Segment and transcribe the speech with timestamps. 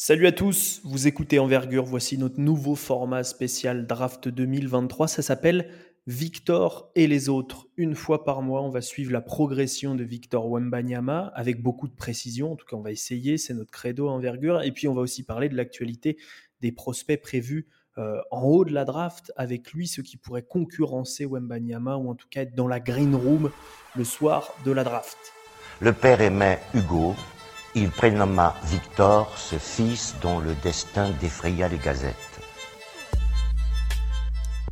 [0.00, 5.72] Salut à tous, vous écoutez Envergure, voici notre nouveau format spécial Draft 2023, ça s'appelle
[6.06, 7.66] Victor et les autres.
[7.76, 11.96] Une fois par mois, on va suivre la progression de Victor Wembanyama avec beaucoup de
[11.96, 15.00] précision, en tout cas on va essayer, c'est notre credo Envergure, et puis on va
[15.00, 16.16] aussi parler de l'actualité
[16.60, 17.66] des prospects prévus
[17.98, 22.14] euh, en haut de la draft, avec lui ceux qui pourraient concurrencer Wembanyama ou en
[22.14, 23.50] tout cas être dans la green room
[23.96, 25.18] le soir de la draft.
[25.80, 27.16] Le père aimait Hugo,
[27.78, 32.14] il prénomma Victor, ce fils dont le destin défraya les gazettes.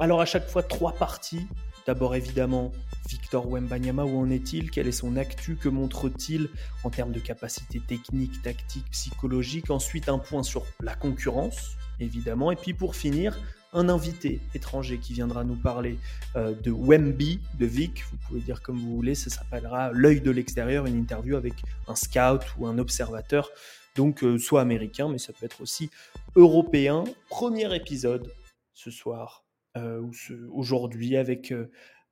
[0.01, 1.47] Alors à chaque fois, trois parties.
[1.87, 2.73] D'abord évidemment,
[3.09, 4.73] Victor Wembanyama, où en est-il?
[4.73, 5.55] Quelle est son actu?
[5.55, 6.51] Que montre-t-il
[6.83, 9.71] en termes de capacité technique, tactique, psychologique?
[9.71, 12.51] Ensuite, un point sur la concurrence, évidemment.
[12.51, 13.39] Et puis pour finir,
[13.77, 15.99] un invité étranger qui viendra nous parler
[16.35, 20.31] euh, de Wemby, de Vic, vous pouvez dire comme vous voulez, ça s'appellera L'œil de
[20.31, 21.53] l'extérieur, une interview avec
[21.87, 23.51] un scout ou un observateur,
[23.95, 25.91] donc euh, soit américain, mais ça peut être aussi
[26.37, 27.05] européen.
[27.29, 28.33] Premier épisode
[28.73, 29.45] ce soir,
[29.77, 30.11] euh, ou
[30.53, 31.53] aujourd'hui, avec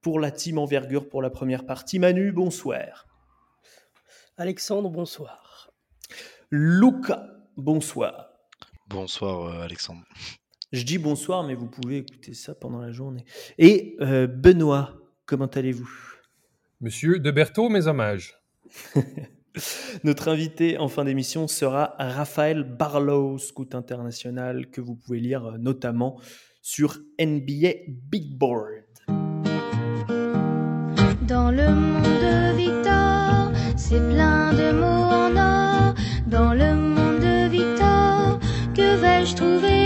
[0.03, 1.99] pour la team envergure pour la première partie.
[1.99, 3.07] Manu, bonsoir.
[4.37, 5.71] Alexandre, bonsoir.
[6.51, 8.29] Luca, bonsoir.
[8.87, 10.05] Bonsoir Alexandre.
[10.75, 13.25] Je dis bonsoir, mais vous pouvez écouter ça pendant la journée.
[13.59, 15.89] Et euh, Benoît, comment allez-vous?
[16.81, 18.35] Monsieur de Berthaud, mes hommages.
[20.05, 25.59] Notre invité en fin d'émission sera Raphaël Barlow, scout international, que vous pouvez lire euh,
[25.59, 26.21] notamment
[26.61, 27.75] sur NBA
[28.11, 28.83] Big Board.
[31.29, 35.95] Dans le monde de Victor, c'est plein de mots en or.
[36.27, 38.41] Dans le monde de Victor,
[38.75, 39.84] que vais-je trouver?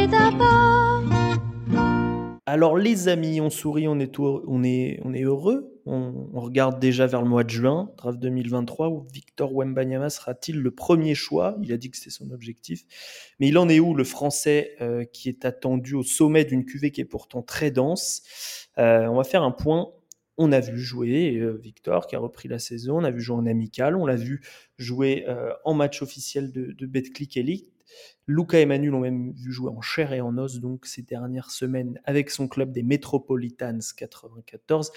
[2.48, 4.16] Alors les amis, on sourit, on est,
[5.22, 5.82] heureux.
[5.84, 10.70] On, regarde déjà vers le mois de juin, draft 2023, où Victor Wembanyama sera-t-il le
[10.70, 11.58] premier choix?
[11.62, 12.84] Il a dit que c'était son objectif.
[13.38, 16.91] Mais il en est où le Français euh, qui est attendu au sommet d'une cuvée
[16.91, 18.22] qui est pourtant très dense?
[18.78, 19.92] Euh, On va faire un point.
[20.38, 23.36] On a vu jouer euh, Victor qui a repris la saison, on a vu jouer
[23.36, 24.41] en amical, on l'a vu
[24.78, 25.26] jouer
[25.65, 27.69] en match officiel de, de Elite.
[28.26, 31.50] Luca et Manu l'ont même vu jouer en chair et en os donc ces dernières
[31.50, 34.93] semaines avec son club des Metropolitans 94.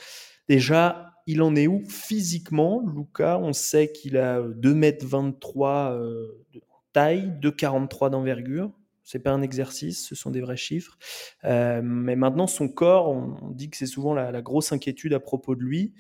[0.50, 7.32] Déjà, il en est où physiquement Luca, on sait qu'il a 2m23 euh, de taille,
[7.42, 8.72] 2,43 d'envergure.
[9.04, 10.98] C'est pas un exercice, ce sont des vrais chiffres.
[11.44, 15.56] Euh, mais maintenant, son corps, on, dit que c'est souvent la, grosse inquiétude à propos
[15.56, 15.94] de lui.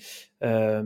[0.43, 0.83] Euh,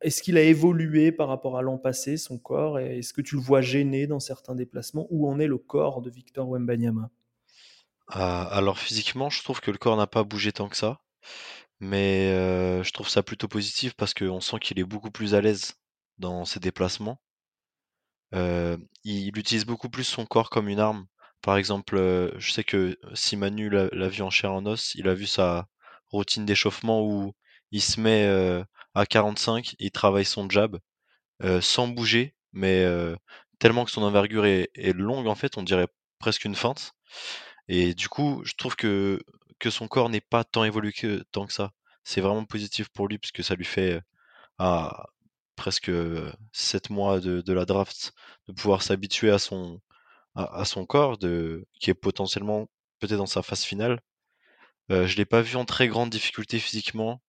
[0.00, 3.40] est-ce qu'il a évolué par rapport à l'an passé, son corps Est-ce que tu le
[3.42, 5.06] vois gêné dans certains déplacements?
[5.10, 7.10] Où en est le corps de Victor Wembanyama?
[8.08, 11.00] Ah, Alors physiquement, je trouve que le corps n'a pas bougé tant que ça.
[11.80, 15.40] Mais euh, je trouve ça plutôt positif parce qu'on sent qu'il est beaucoup plus à
[15.40, 15.74] l'aise
[16.18, 17.20] dans ses déplacements.
[18.34, 21.06] Euh, il, utilise beaucoup plus son corps comme une arme.
[21.42, 25.08] Par exemple, euh, je sais que si Manu l'a vu en chair en os, il
[25.08, 25.66] a vu sa
[26.08, 27.32] routine d'échauffement où
[27.70, 28.26] il se met
[28.94, 30.78] à 45, il travaille son jab
[31.60, 32.84] sans bouger, mais
[33.60, 36.92] tellement que son envergure est, longue, en fait, on dirait presque une feinte.
[37.68, 39.22] Et du coup, je trouve que,
[39.60, 41.72] que son corps n'est pas tant évolué que, tant que ça.
[42.04, 44.00] C'est vraiment positif pour lui, puisque ça lui fait
[44.58, 45.06] à
[45.56, 45.92] presque
[46.52, 48.12] 7 mois de, la draft
[48.48, 49.80] de pouvoir s'habituer à son,
[50.34, 52.68] à, son corps, de, qui est potentiellement
[53.00, 54.00] peut-être dans sa phase finale.
[54.90, 57.22] je ne l'ai pas vu en très grande difficulté physiquement.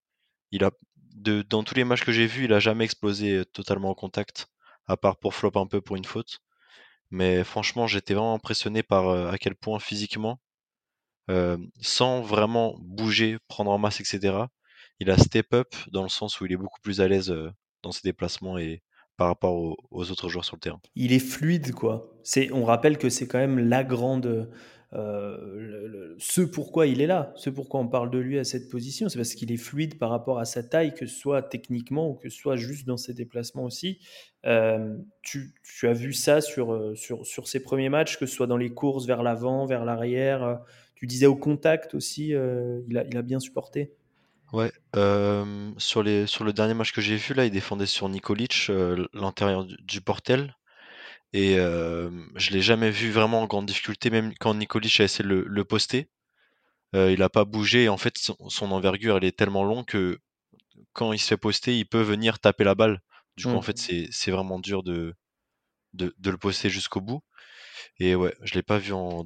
[0.52, 0.72] Il a,
[1.22, 4.48] dans tous les matchs que j'ai vus, il a jamais explosé totalement en contact,
[4.88, 6.40] à part pour flop un peu pour une faute.
[7.12, 10.40] Mais franchement, j'étais vraiment impressionné par à quel point physiquement,
[11.82, 14.46] sans vraiment bouger, prendre en masse, etc.,
[15.00, 17.34] il a step up dans le sens où il est beaucoup plus à l'aise
[17.82, 18.84] dans ses déplacements et
[19.18, 20.80] par rapport aux, autres joueurs sur le terrain.
[20.96, 22.12] Il est fluide, quoi.
[22.52, 24.52] On rappelle que c'est quand même la grande
[24.94, 29.08] euh, ce pourquoi il est là, ce pourquoi on parle de lui à cette position,
[29.08, 32.16] c'est parce qu'il est fluide par rapport à sa taille, que ce soit techniquement ou
[32.16, 34.00] que ce soit juste dans ses déplacements aussi.
[34.46, 35.54] Euh, tu,
[35.84, 39.06] as vu ça sur, euh, sur, ses premiers matchs, que ce soit dans les courses
[39.06, 40.60] vers l'avant, vers l'arrière.
[40.96, 43.94] Tu disais au contact aussi, il, a, bien supporté.
[44.52, 44.72] Ouais,
[45.78, 48.70] sur, le dernier match que j'ai vu, là, il défendait sur Nikolic,
[49.14, 50.54] l'intérieur du, portel.
[51.34, 55.46] Et je l'ai jamais vu vraiment en grande difficulté, même quand Nikolic a essayé de
[55.48, 56.10] le, poster.
[56.94, 57.90] il n'a pas bougé.
[57.90, 60.20] en fait, son, envergure, elle est tellement longue que
[60.94, 63.02] quand il se fait poster, il peut venir taper la balle.
[63.38, 64.08] Du coup, en fait, mmh.
[64.12, 65.16] c'est vraiment dur de,
[65.94, 67.24] de, le poster jusqu'au bout.
[67.98, 69.26] Et ouais, je l'ai pas vu en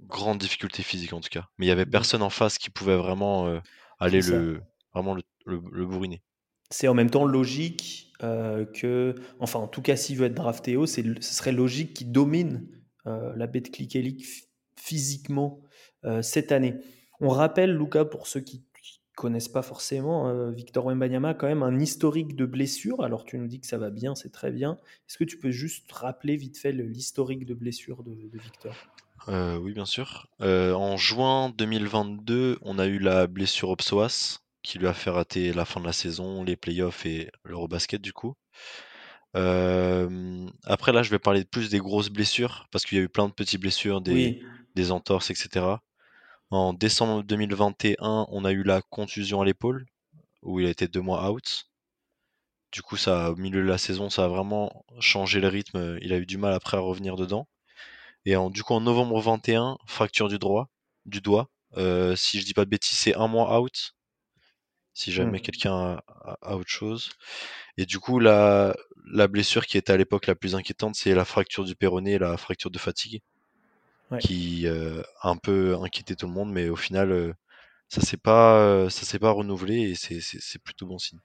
[0.00, 1.48] grande difficulté physique en tout cas.
[1.58, 3.60] Mais il y avait personne en face qui pouvait vraiment
[3.98, 4.62] aller le,
[4.92, 6.22] vraiment le, le bourriner
[6.70, 10.76] c'est en même temps logique euh, que, enfin en tout cas s'il veut être drafté
[10.76, 12.66] haut, ce serait logique qu'il domine
[13.06, 14.24] euh, la bête cliquelique
[14.76, 15.62] physiquement
[16.04, 16.76] euh, cette année.
[17.20, 18.64] On rappelle, Luca, pour ceux qui
[19.16, 23.02] connaissent pas forcément, Victor Wembanyama quand même un historique de blessures.
[23.02, 24.78] Alors tu nous dis que ça va bien, c'est très bien.
[25.06, 28.74] Est-ce que tu peux juste rappeler vite fait l'historique de blessures de, de Victor?
[29.28, 30.30] Oui, bien sûr.
[30.40, 35.52] En juin 2022, on a eu la blessure au psoas qui lui a fait rater
[35.52, 38.34] la fin de la saison, les playoffs et l'Eurobasket du coup.
[39.36, 43.08] Euh, après là, je vais parler plus des grosses blessures parce qu'il y a eu
[43.08, 44.42] plein de petites blessures, des, Oui,
[44.74, 45.66] des entorses, etc.
[46.50, 49.86] En décembre 2021, on a eu la contusion à l'épaule
[50.42, 51.66] où il a été deux mois out.
[52.72, 55.98] Du coup, ça, au milieu de la saison, ça a vraiment changé le rythme.
[56.02, 57.48] Il a eu du mal après à revenir dedans.
[58.24, 60.68] Et en, du coup, en novembre 21, fracture du droit,
[61.06, 61.50] du doigt.
[61.76, 63.94] Euh, si je dis pas de bêtises, c'est un mois out.
[64.94, 65.40] Si jamais Hmm.
[65.40, 66.00] quelqu'un
[66.42, 67.10] a, autre chose.
[67.78, 68.76] Et du coup, la,
[69.12, 72.18] la blessure qui était à l'époque la plus inquiétante, c'est la fracture du péroné et
[72.20, 73.20] la fracture de fatigue,
[74.10, 74.20] Ouais.
[74.20, 77.32] qui euh, a un peu inquiété tout le monde, mais au final, euh,
[77.88, 81.20] ça s'est pas, euh, ça s'est pas renouvelé et c'est plutôt bon signe.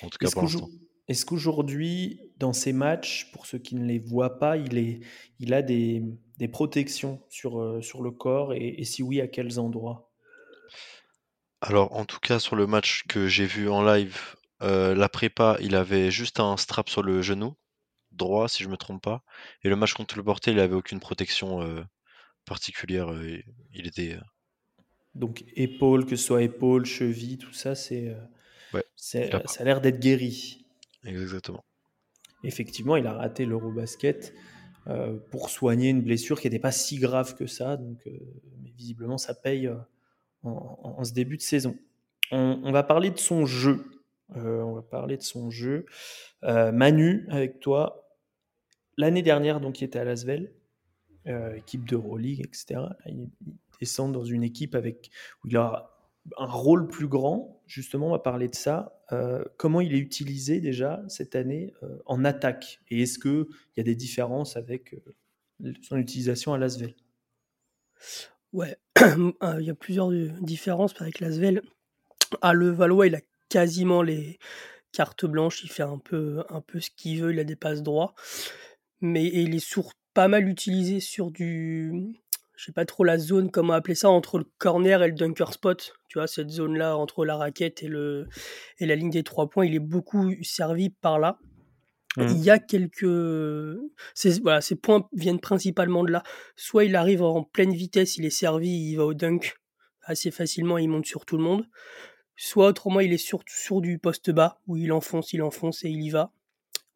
[0.00, 0.70] En tout cas Est-ce pour qu'aujourd'hui, l'instant.
[1.08, 5.00] est-ce qu'aujourd'hui, dans ces matchs, pour ceux qui ne les voient pas, il, est,
[5.40, 6.02] il a des,
[6.38, 10.09] des protections sur, euh, sur le corps et, et si oui, à quels endroits?
[11.62, 15.56] Alors, en tout cas, sur le match que j'ai vu en live, euh, la prépa,
[15.60, 17.54] il avait juste un strap sur le genou
[18.12, 19.24] droit, si je me trompe pas.
[19.64, 21.84] Et le match contre le Portet, il avait aucune protection euh,
[22.46, 23.12] particulière.
[23.12, 23.40] euh,
[23.72, 24.18] il- était.
[25.14, 28.14] Donc épaule, que ce soit épaule, cheville, tout ça, c'est, euh,
[28.72, 29.54] ouais, c'est- il a pas.
[29.54, 30.66] ça a l'air d'être guéri.
[31.04, 31.64] Exactement.
[32.42, 34.34] Effectivement, il a raté l'Eurobasket
[34.88, 37.76] euh, pour soigner une blessure qui n'était pas si grave que ça.
[37.76, 38.12] Donc, euh,
[38.62, 39.76] mais visiblement, ça paye euh,
[40.42, 41.76] en, ce début de saison.
[42.30, 43.84] On, va parler de son jeu.
[44.36, 45.86] Euh, on va parler de son jeu.
[46.44, 48.16] Euh, Manu, avec toi,
[48.96, 50.52] l'année dernière, donc, il était à Lasvel,
[51.26, 52.80] euh, équipe d'Euroleague, etc.
[53.06, 53.28] Il,
[53.80, 55.10] descend dans une équipe avec,
[55.42, 57.62] où il un rôle plus grand.
[57.66, 59.00] Justement, on va parler de ça.
[59.12, 62.80] Euh, comment il est utilisé déjà cette année euh, en attaque?
[62.88, 63.46] Et est-ce qu'il
[63.76, 64.94] y a des différences avec
[65.64, 66.94] euh, son utilisation à Lasvel?
[68.52, 71.62] Ouais, Euh, il y a plusieurs euh, différences avec Lasvel.
[72.42, 74.38] À Levallois, il a quasiment les
[74.92, 77.82] cartes blanches, il fait un peu, un peu ce qu'il veut, il a des passes
[77.82, 78.14] droits.
[79.00, 79.78] Mais il est
[80.14, 82.20] pas mal utilisé sur du.
[82.56, 85.52] Je sais pas trop la zone, comment appeler ça, entre le corner et le dunker
[85.52, 85.94] spot.
[86.08, 88.28] Tu vois, cette zone-là, entre la raquette et, le,
[88.78, 91.38] et la ligne des trois points, il est beaucoup servi par là.
[92.16, 93.06] Il y a quelques.
[94.14, 96.22] Ces, voilà, ces points viennent principalement de là.
[96.56, 99.54] Soit il arrive en pleine vitesse, il est servi, il va au dunk
[100.02, 101.68] assez facilement, il monte sur tout le monde.
[102.36, 105.90] Soit autrement, il est sur, sur du poste bas, où il enfonce, il enfonce et
[105.90, 106.32] il y va.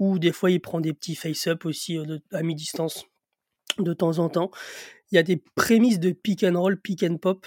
[0.01, 3.07] Ou des fois, il prend des petits face-up aussi euh, de- à mi-distance
[3.79, 4.51] de temps en temps.
[5.13, 7.47] Il y a des prémices de pick and roll, pick and pop,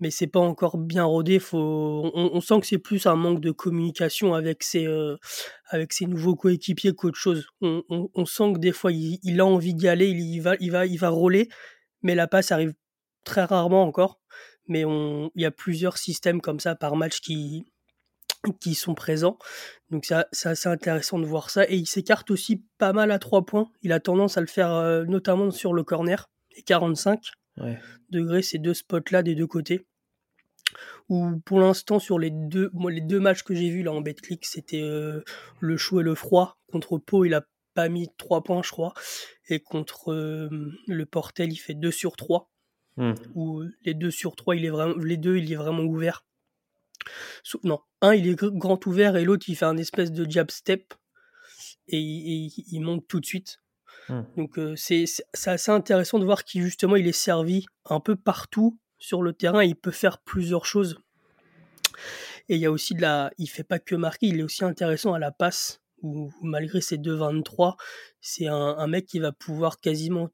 [0.00, 1.38] mais c'est pas encore bien rodé.
[1.38, 5.16] Faut, on, on sent que c'est plus un manque de communication avec ses, euh,
[5.68, 7.46] avec ses nouveaux coéquipiers qu'autre chose.
[7.60, 10.86] On, on- sent que des fois, il, a envie d'y aller, il, va, il, va,
[10.86, 11.46] il va roller,
[12.02, 12.74] mais la passe arrive
[13.24, 14.20] très rarement encore.
[14.68, 17.64] Mais il y a plusieurs systèmes comme ça par match qui,
[18.60, 19.36] qui sont présents.
[19.90, 21.68] Donc ça- c'est assez intéressant de voir ça.
[21.68, 23.68] Et il s'écarte aussi pas mal à trois points.
[23.82, 27.20] Il a tendance à le faire euh, notamment sur le corner, les 45
[27.60, 27.78] Ouais.
[28.10, 29.86] degrés, ces deux spots-là des deux côtés.
[31.08, 34.00] Où pour l'instant, sur les deux, moi, les deux matchs que j'ai vus là en
[34.00, 35.22] Betclic, c'était euh,
[35.60, 36.58] le chaud et le froid.
[36.70, 38.94] Contre Pau, il a pas mis trois points, je crois.
[39.48, 40.48] Et contre euh,
[40.86, 42.50] le Portel, il fait 2 sur 3.
[42.96, 43.14] Hmm.
[43.34, 46.24] Où les 2 sur 3, il est vraiment, les deux, il est vraiment ouvert.
[47.64, 50.50] Non, un, il est gr- grand ouvert et l'autre, il fait un espèce de jab
[50.50, 50.94] step.
[51.88, 53.58] Et, il- et il monte tout de suite.
[54.08, 54.22] Hmm.
[54.36, 55.04] Donc euh, c'est
[55.46, 59.64] assez intéressant de voir qu'il justement il est servi un peu partout sur le terrain.
[59.64, 60.98] Il peut faire plusieurs choses.
[62.48, 64.64] Et il y a aussi de la, il fait pas que marquer, il est aussi
[64.64, 65.80] intéressant à la passe.
[66.02, 67.76] Où malgré ses 2,23,
[68.22, 70.30] c'est un, mec qui va pouvoir quasiment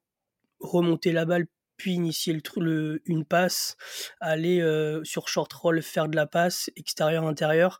[0.61, 1.45] remonter la balle
[1.75, 3.75] puis initier le, le- une passe,
[4.21, 7.79] aller euh, sur short roll faire de la passe extérieur intérieur.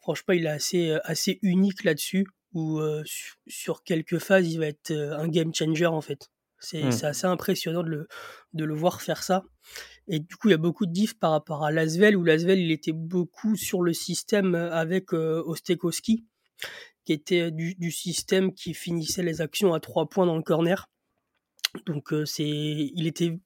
[0.00, 4.66] Franchement, il est assez euh, assez unique là-dessus où su- sur quelques phases, il va
[4.66, 6.30] être un game changer en fait.
[6.58, 6.92] C'est Mm.
[6.92, 8.08] c'est assez impressionnant de le,
[8.52, 9.44] de le voir faire ça.
[10.08, 12.58] Et du coup, il y a beaucoup de diff par rapport à Lasvel, où Lasvel,
[12.58, 16.26] il était beaucoup sur le système avec euh, Ostekowski,
[17.04, 20.90] qui était du, du système qui finissait les actions à trois points dans le corner.
[21.86, 23.38] Donc euh, c'est, il était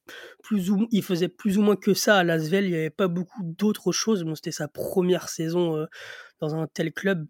[0.42, 2.64] plus ou, il faisait plus ou moins que ça à Lasvel.
[2.64, 4.24] Il n'y avait pas beaucoup d'autres choses.
[4.24, 5.86] Bon, c'était sa première saison euh,
[6.40, 7.26] dans un tel club,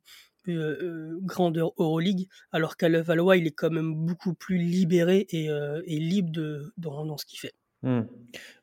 [0.49, 5.49] euh, euh, grandeur Euroleague, alors qu'à Levallois, il est quand même beaucoup plus libéré et,
[5.51, 7.55] euh, et libre de, dans, dans ce qu'il fait.
[7.83, 8.05] Hmm.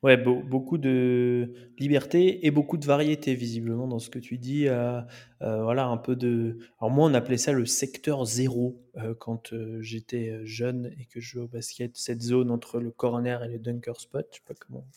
[0.01, 4.67] Ouais, beau- beaucoup de liberté et beaucoup de variété visiblement dans ce que tu dis.
[4.67, 5.00] euh,
[5.43, 6.57] euh, voilà, un peu de.
[6.79, 11.19] Alors moi, on appelait ça le secteur zéro euh, quand euh, j'étais jeune et que
[11.19, 11.95] je jouais au basket.
[11.97, 14.25] Cette zone entre le corner et le dunker spot.
[14.31, 14.88] Je sais pas comment,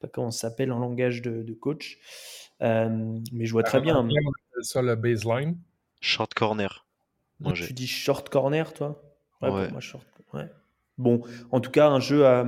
[0.00, 1.98] pas comment ça s'appelle en langage de, de coach,
[2.60, 4.08] Euh, mais je vois très bien.
[4.62, 5.56] Ça le baseline.
[6.00, 6.86] Short corner.
[7.40, 7.52] Moi.
[7.52, 9.02] Tu dis short corner, toi?
[9.42, 9.62] Ouais, Ouais.
[9.64, 10.06] pour moi, short.
[10.34, 10.50] Ouais.
[10.96, 12.44] Bon, en tout cas, un jeu, à-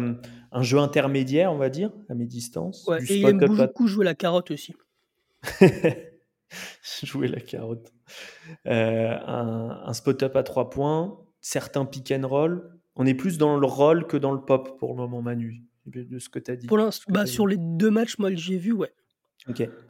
[0.52, 2.84] un jeu intermédiaire, on va dire, à mes distances.
[2.88, 4.74] Ouais, et il aime beaucoup jouer la carotte aussi.
[7.04, 7.92] Jouer la carotte.
[8.66, 12.76] Euh, un, un spot-up à trois points, certains pick and roll.
[12.96, 16.18] On est plus dans le roll que dans le pop pour le moment, Manu, de
[16.18, 16.66] ce que tu as dit.
[16.66, 18.92] Pour l'instant, que bah, t'as sur les deux matchs, moi, j'ai vu, ouais.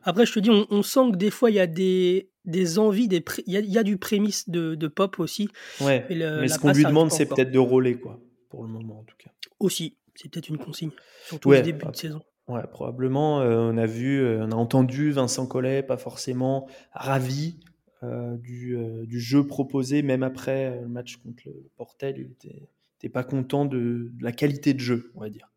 [0.04, 2.78] Après, je te dis, on, on sent que des fois, il y a des, des
[2.78, 5.48] envies, des il y a, il y a du prémisse de, de pop aussi.
[5.80, 6.04] Ouais.
[6.10, 8.98] Et le- Mais ce qu'on lui demande, c'est peut-être de roller, quoi, pour le moment,
[9.00, 9.30] en tout cas.
[9.58, 10.90] Aussi, c'est peut-être une consigne,
[11.26, 12.20] surtout Ouais, au début de saison.
[12.48, 13.40] Ouais, probablement.
[13.40, 17.60] euh, on a vu, euh, on a entendu Vincent Collet, pas forcément ravi
[18.02, 18.76] euh, du,
[19.06, 22.16] du jeu proposé, même après le match contre le Portel.
[22.18, 22.68] Il était,
[23.00, 25.50] était pas content de, la qualité de jeu, on va dire.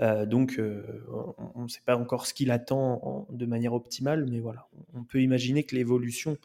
[0.00, 0.82] Euh, donc, euh,
[1.54, 5.04] on ne sait pas encore ce qu'il attend en- de manière optimale, mais voilà, on
[5.04, 6.36] peut imaginer que l'évolution,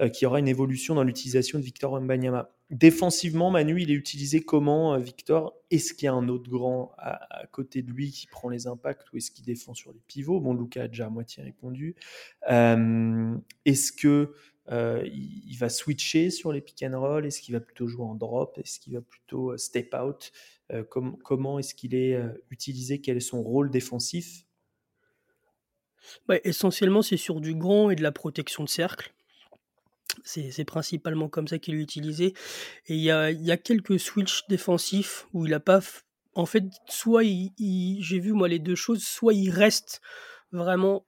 [0.00, 2.50] euh, qu'il y aura une évolution dans l'utilisation de Victor Wembanyama.
[2.70, 5.54] Défensivement, Manu, il est utilisé comment, Victor?
[5.70, 9.12] Est-ce qu'il y a un autre grand à, côté de lui qui prend les impacts
[9.12, 10.40] ou est-ce qu'il défend sur les pivots?
[10.40, 11.94] Bon, Lucas a déjà à moitié répondu.
[12.46, 14.32] Est-ce que
[14.72, 18.14] euh, il, va switcher sur les pick and roll Est-ce qu'il va plutôt jouer en
[18.14, 18.58] drop?
[18.58, 20.32] Est-ce qu'il va plutôt euh, step out?
[20.72, 22.18] Euh, com- Comment est-ce qu'il est
[22.50, 23.00] utilisé?
[23.00, 24.46] Quel est son rôle défensif?
[26.28, 29.12] Ouais, essentiellement, c'est sur du grand et de la protection de cercle.
[30.22, 32.34] C'est principalement comme ça qu'il est utilisé.
[32.86, 35.80] Et il y a, quelques switches défensifs où il a pas.
[36.34, 40.00] En fait, soit j'ai vu moi les deux choses, soit il reste
[40.52, 41.04] vraiment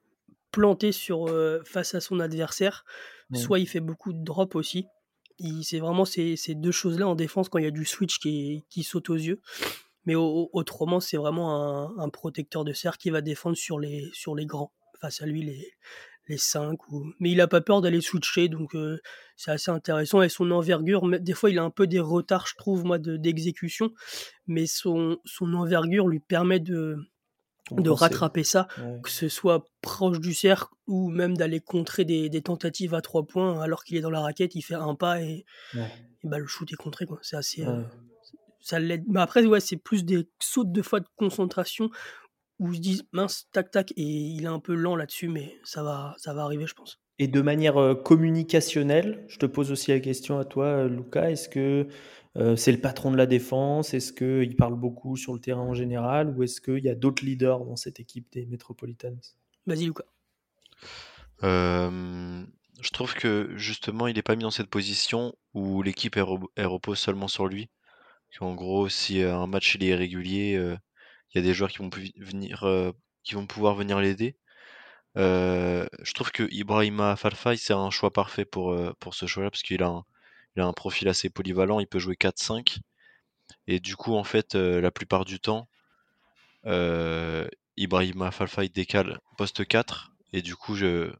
[0.51, 1.27] planté sur
[1.65, 2.85] face à son adversaire,
[3.35, 4.87] Soit il fait beaucoup de drop aussi.
[5.63, 8.65] C'est vraiment ces, ces deux choses-là en défense quand il y a du switch qui,
[8.71, 9.41] qui saute aux yeux.
[10.05, 14.11] Mais au- au- autrement, c'est vraiment un, protecteur de cercle qui va défendre sur les,
[14.47, 14.73] grands.
[15.01, 15.73] Face à lui, les,
[16.29, 16.79] les 5.
[16.91, 17.05] Ou...
[17.21, 18.99] Mais il a pas peur d'aller switcher, donc euh,
[19.37, 20.23] c'est assez intéressant.
[20.23, 23.17] Et son envergure, des fois, il a un peu des retards, je trouve, moi, de-
[23.19, 23.93] d'exécution.
[24.47, 26.97] mais son envergure lui permet de,
[27.73, 29.01] de rattraper ça, Ouais.
[29.03, 33.27] que ce soit proche du cercle ou même d'aller contrer des, des tentatives à trois
[33.27, 35.45] points alors qu'il est dans la raquette, il fait un pas et,
[35.75, 35.91] Ouais.
[36.25, 37.07] et bah, le shoot est contré.
[37.07, 37.19] quoi.
[37.23, 37.65] C'est assez.
[37.65, 37.83] euh,
[38.61, 39.05] ça l'aide.
[39.09, 41.91] Mais après, ouais, c'est plus des sautes de fois de concentration
[42.59, 45.59] où ils se disent mince, tac, tac, et il est un peu lent là-dessus, mais
[45.63, 47.01] ça va, ça va arriver, je pense.
[47.19, 51.31] Et de manière euh, communicationnelle, je te pose aussi la question à toi, euh, Lucas.
[51.31, 51.87] Est-ce que
[52.57, 56.35] c'est le patron de la défense Est-ce qu'il parle beaucoup sur le terrain en général
[56.37, 59.19] Ou est-ce qu'il y a d'autres leaders dans cette équipe des Metropolitans?
[59.67, 60.05] Vas-y, Lucas.
[61.43, 62.45] Euh,
[62.81, 67.29] je trouve que justement, il n'est pas mis dans cette position où l'équipe repose seulement
[67.29, 67.71] sur lui.
[68.41, 70.77] En gros, si euh, un match il est irrégulier, euh,
[71.33, 72.93] il y a des joueurs qui vont pu- venir, euh,
[73.25, 74.37] qui vont pouvoir venir l'aider.
[75.17, 79.51] Euh, je trouve que Ibrahima Falfay, c'est un choix parfait pour, euh, pour ce choix-là,
[79.51, 80.05] parce qu'il a un,
[80.57, 82.79] il a un profil assez polyvalent, il peut jouer 4-5.
[83.67, 85.69] Et du coup, en fait, euh, la plupart du temps,
[86.67, 87.47] euh,
[87.77, 91.13] Ibrahima Falfay décale poste 4, et du coup, euh,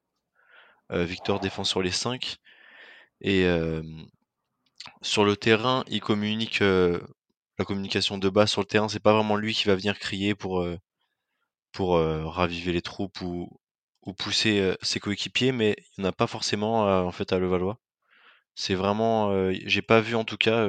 [0.91, 2.37] Victor défend sur les 5.
[3.21, 3.83] Et euh,
[5.03, 8.89] sur le terrain, il communique la communication de base sur le terrain.
[8.89, 10.67] C'est pas vraiment lui qui va venir crier pour,
[11.79, 13.51] raviver les troupes ou,
[14.03, 17.79] ou pousser ses coéquipiers, mais il n'y en a pas forcément en fait à Levallois.
[18.57, 20.69] C'est vraiment, euh, j'ai pas vu en tout cas,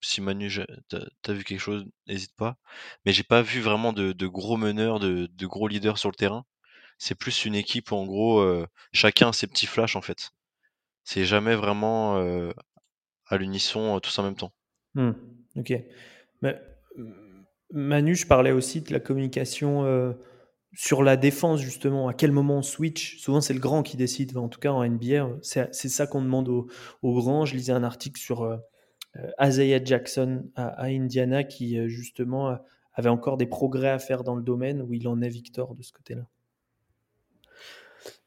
[0.00, 0.50] si- Manu,
[0.88, 2.56] t'as t'as vu quelque chose, n'hésite pas.
[3.06, 6.44] Mais j'ai pas vu vraiment de, gros meneurs, de, gros leaders sur le terrain.
[6.98, 8.44] C'est plus une équipe où en gros,
[8.92, 10.30] chacun a ses petits flashs en fait.
[11.04, 12.18] C'est jamais vraiment
[13.26, 14.52] à l'unisson tous en même temps.
[14.94, 15.12] Hmm,
[15.56, 15.72] Ok.
[16.44, 16.52] Euh,
[17.72, 20.14] Manu, je parlais aussi de la communication
[20.74, 22.08] sur la défense, justement.
[22.08, 24.36] À quel moment on switch Souvent, c'est le grand qui décide.
[24.36, 26.68] En tout cas, en NBA, c'est ça qu'on demande aux,
[27.02, 27.44] aux grands.
[27.44, 28.56] Je lisais un article sur euh,
[29.16, 32.56] euh, Isaiah Jackson à, à Indiana qui, euh, justement, euh,
[32.94, 35.82] avait encore des progrès à faire dans le domaine où il en est Victor de
[35.82, 36.26] ce côté-là?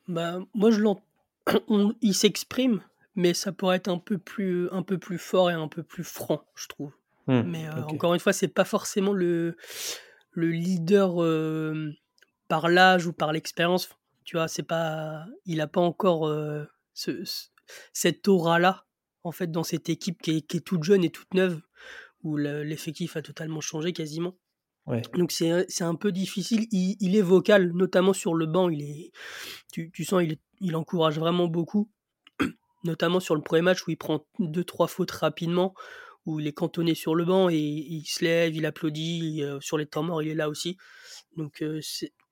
[0.08, 1.04] Bah, moi, je l'entends.
[2.02, 2.82] Il s'exprime,
[3.16, 6.04] mais ça pourrait être un peu plus, un peu plus fort et un peu plus
[6.04, 6.92] franc, je trouve.
[7.28, 9.56] Hmm, Mais euh, encore une fois, c'est pas forcément le,
[10.32, 11.92] le leader euh,
[12.48, 13.90] par l'âge ou par l'expérience.
[14.24, 17.48] Tu vois, c'est pas, il a pas encore euh, ce, ce-
[17.94, 18.86] cette aura-là
[19.24, 21.62] en fait dans cette équipe qui est, qui est toute jeune et toute neuve,
[22.24, 24.36] où le- l'effectif a totalement changé quasiment.
[24.88, 25.02] Ouais.
[25.16, 26.68] Donc c'est un peu difficile.
[26.72, 28.70] Il, il est vocal, notamment sur le banc.
[28.70, 29.12] Il est,
[29.74, 31.90] tu, tu sens, il, il encourage vraiment beaucoup,
[32.84, 35.74] notamment sur le premier match où il prend deux trois fautes rapidement,
[36.28, 39.42] où il est cantonné sur le banc et, il se lève, il applaudit.
[39.44, 40.78] euh, sur les temps morts, il est là aussi.
[41.36, 41.80] Donc euh,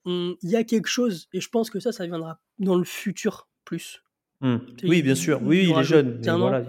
[0.05, 3.47] il y a quelque chose et je pense que ça, ça viendra dans le futur
[3.65, 4.01] plus.
[4.41, 5.39] Sais, Oui, bien sûr.
[5.41, 6.19] il Oui, il est jeune.
[6.21, 6.65] Voilà,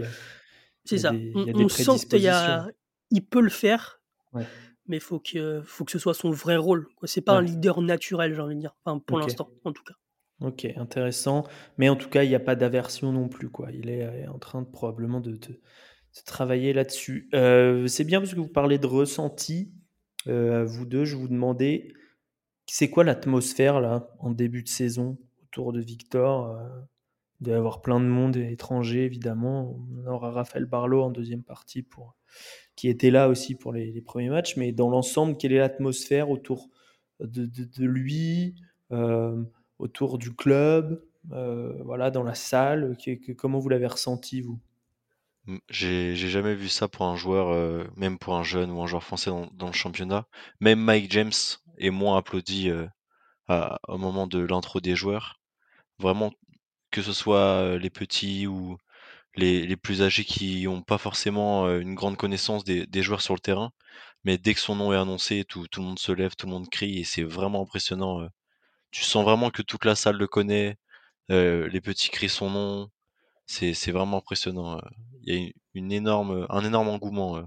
[0.84, 1.10] C'est ça.
[1.10, 2.68] des- on sent qu'il y a,
[3.10, 4.00] il peut le faire,
[4.32, 4.44] Ouais.
[4.86, 6.86] mais faut que faut que ce soit son vrai rôle.
[7.04, 8.76] C'est pas un leader naturel, j'ai envie de dire.
[8.84, 9.94] Enfin, pour l'instant, en tout cas.
[10.40, 11.44] Ok, intéressant.
[11.78, 13.70] Mais en tout cas, il n'y a pas d'aversion non plus, quoi.
[13.72, 17.28] Il est euh, en train de, probablement de, de- de travailler là-dessus.
[17.34, 19.72] Euh, c'est bien parce que vous parlez de ressenti.
[20.28, 21.92] Euh, vous deux, je vous demandais,
[22.66, 26.58] c'est quoi l'atmosphère là en début de saison autour de Victor
[27.40, 29.76] Il doit y avoir plein de monde étranger, évidemment?
[30.04, 32.16] On aura Raphaël Barlow en deuxième partie pour
[32.76, 34.56] qui était là aussi pour les, premiers matchs.
[34.56, 36.68] Mais dans l'ensemble, quelle est l'atmosphère autour
[37.20, 38.54] de, lui,
[38.92, 39.42] euh,
[39.78, 41.02] autour du club,
[41.32, 42.96] euh, voilà, dans la salle?
[43.36, 44.58] Comment vous l'avez ressenti, vous?
[45.46, 48.86] Mm, J'ai jamais vu ça pour un joueur, euh, même pour un jeune ou un
[48.86, 50.26] joueur français dans le championnat.
[50.60, 51.32] Même Mike James
[51.78, 52.70] est moins applaudi
[53.48, 55.40] à- au moment de l'intro des joueurs.
[55.98, 56.32] Vraiment,
[56.92, 58.78] que ce soit les petits ou
[59.36, 63.34] les, les plus âgés qui n'ont pas forcément une grande connaissance des, des joueurs sur
[63.34, 63.72] le terrain,
[64.24, 66.52] mais dès que son nom est annoncé, tout, tout le monde se lève, tout le
[66.52, 68.28] monde crie et c'est vraiment impressionnant.
[68.92, 70.76] Tu sens vraiment que toute la salle le connaît,
[71.30, 72.90] les petits crient son nom,
[73.46, 74.80] c'est vraiment impressionnant.
[75.24, 77.44] Il y a une, énorme, un énorme engouement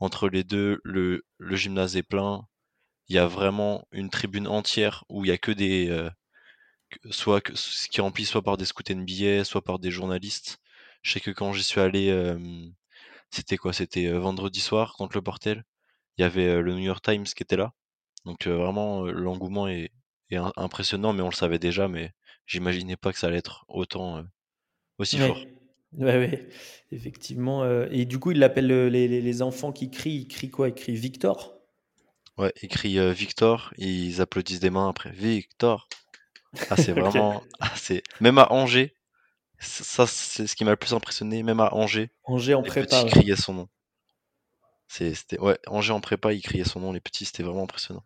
[0.00, 0.80] entre les deux.
[0.84, 2.46] Le, le gymnase est plein.
[3.08, 6.10] Il y a vraiment une tribune entière où il y a que des, euh,
[7.10, 10.58] soit que, ce qui est rempli soit par des scouts NBA, soit par des journalistes.
[11.02, 12.38] Je sais que quand j'y suis allé, euh,
[13.30, 13.72] c'était quoi?
[13.74, 15.64] C'était vendredi soir contre le Portel.
[16.18, 17.72] Il y avait le New York Times qui était là.
[18.26, 19.92] Donc vraiment, l'engouement est,
[20.30, 22.12] est im- impressionnant, mais on le savait déjà, mais
[22.46, 24.24] j'imaginais pas que ça allait être autant,
[24.98, 25.48] aussi fort.
[25.92, 26.48] Ouais, ouais,
[26.90, 27.64] effectivement.
[27.90, 30.16] et du coup, il appelle les, les- les enfants qui crient.
[30.22, 30.68] Ils crient quoi?
[30.68, 31.53] Ils crient Victor?
[32.36, 35.10] Ouais, écrit euh, Victor, ils applaudissent des mains après.
[35.10, 35.88] Victor.
[36.70, 38.94] Ah, c'est vraiment, ah, c'est même à Angers.
[39.60, 41.42] Ça, c'est ce qui m'a le plus impressionné.
[41.42, 42.86] Même à Angers, Angers en les prépa.
[42.86, 43.10] petits ouais.
[43.10, 43.68] criaient son nom.
[44.88, 46.92] C'est- C'était ouais, Angers en prépa, ils criaient son nom.
[46.92, 48.04] Les petits, c'était vraiment impressionnant.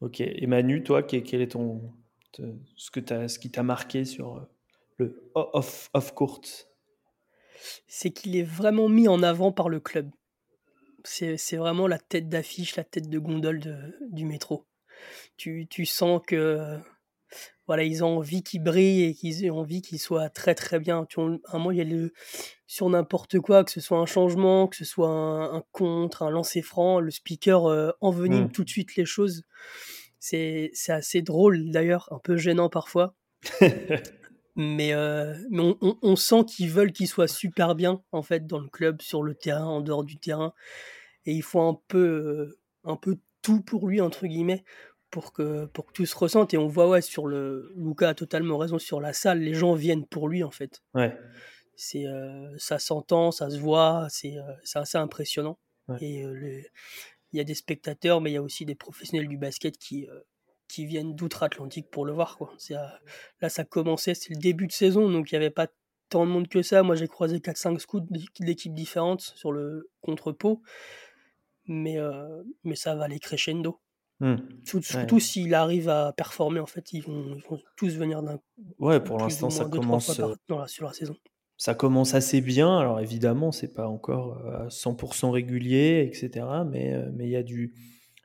[0.00, 0.20] Ok.
[0.20, 1.92] Et Manu, toi, quel, quel est ton,
[2.32, 2.42] te-
[2.76, 4.46] ce, que t'as- ce qui t'a marqué sur
[4.98, 6.40] le off, off court
[7.86, 10.10] C'est qu'il est vraiment mis en avant par le club.
[11.04, 14.66] C'est vraiment la tête d'affiche, la tête de gondole de- du métro.
[15.36, 16.78] Tu, tu sens que
[17.66, 21.06] voilà, ils ont envie qu'il brille et qu'ils aient envie qu'il soit très très bien.
[21.08, 22.12] Tu vois, à un moment, il y a le,
[22.66, 26.30] sur n'importe quoi, que ce soit un changement, que ce soit un, un contre, un
[26.30, 28.52] lancer franc, le speaker euh, envenime Mm.
[28.52, 29.44] tout de suite les choses.
[30.20, 33.14] C'est c'est assez drôle d'ailleurs, un peu gênant parfois.
[34.54, 38.46] Mais, euh, mais on, on- on sent qu'ils veulent qu'il soit super bien en fait
[38.46, 40.52] dans le club, sur le terrain, en dehors du terrain.
[41.24, 44.64] Et il faut un peu, euh, un peu tout pour lui, entre guillemets,
[45.10, 46.52] pour que, pour que tout se ressente.
[46.52, 47.72] Et on voit, ouais, sur le.
[47.76, 50.82] Luca a totalement raison sur la salle, les gens viennent pour lui en fait.
[50.94, 51.16] Ouais.
[51.76, 54.36] C'est, euh, ça s'entend, ça se voit, c'est
[54.74, 55.58] assez impressionnant.
[55.88, 55.96] Ouais.
[56.00, 56.20] Et
[57.32, 60.06] il y a des spectateurs, mais il y a aussi des professionnels du basket qui,
[60.72, 62.36] qui viennent d'outre-Atlantique pour le voir.
[62.38, 62.52] Quoi.
[62.70, 62.76] Euh,
[63.40, 65.68] là, ça commençait, c'est le début de saison, donc il n'y avait pas
[66.08, 66.82] tant de monde que ça.
[66.82, 70.60] Moi, j'ai croisé 4-5 scouts d'équ- d'équipes différentes sur le contre-pot,
[71.66, 73.80] mais, euh, mais ça va aller crescendo.
[74.64, 78.38] Sou- Surtout s'il arrive à performer, en fait, ils vont, ils vont tous venir d'un
[78.78, 81.16] Ouais, pour l'instant, ça deux, commence, par- euh, dans la, sur la saison.
[81.56, 82.78] ça commence assez bien.
[82.78, 86.46] Alors évidemment, c'est pas encore à 100% régulier, etc.
[86.70, 87.74] Mais mais il y a du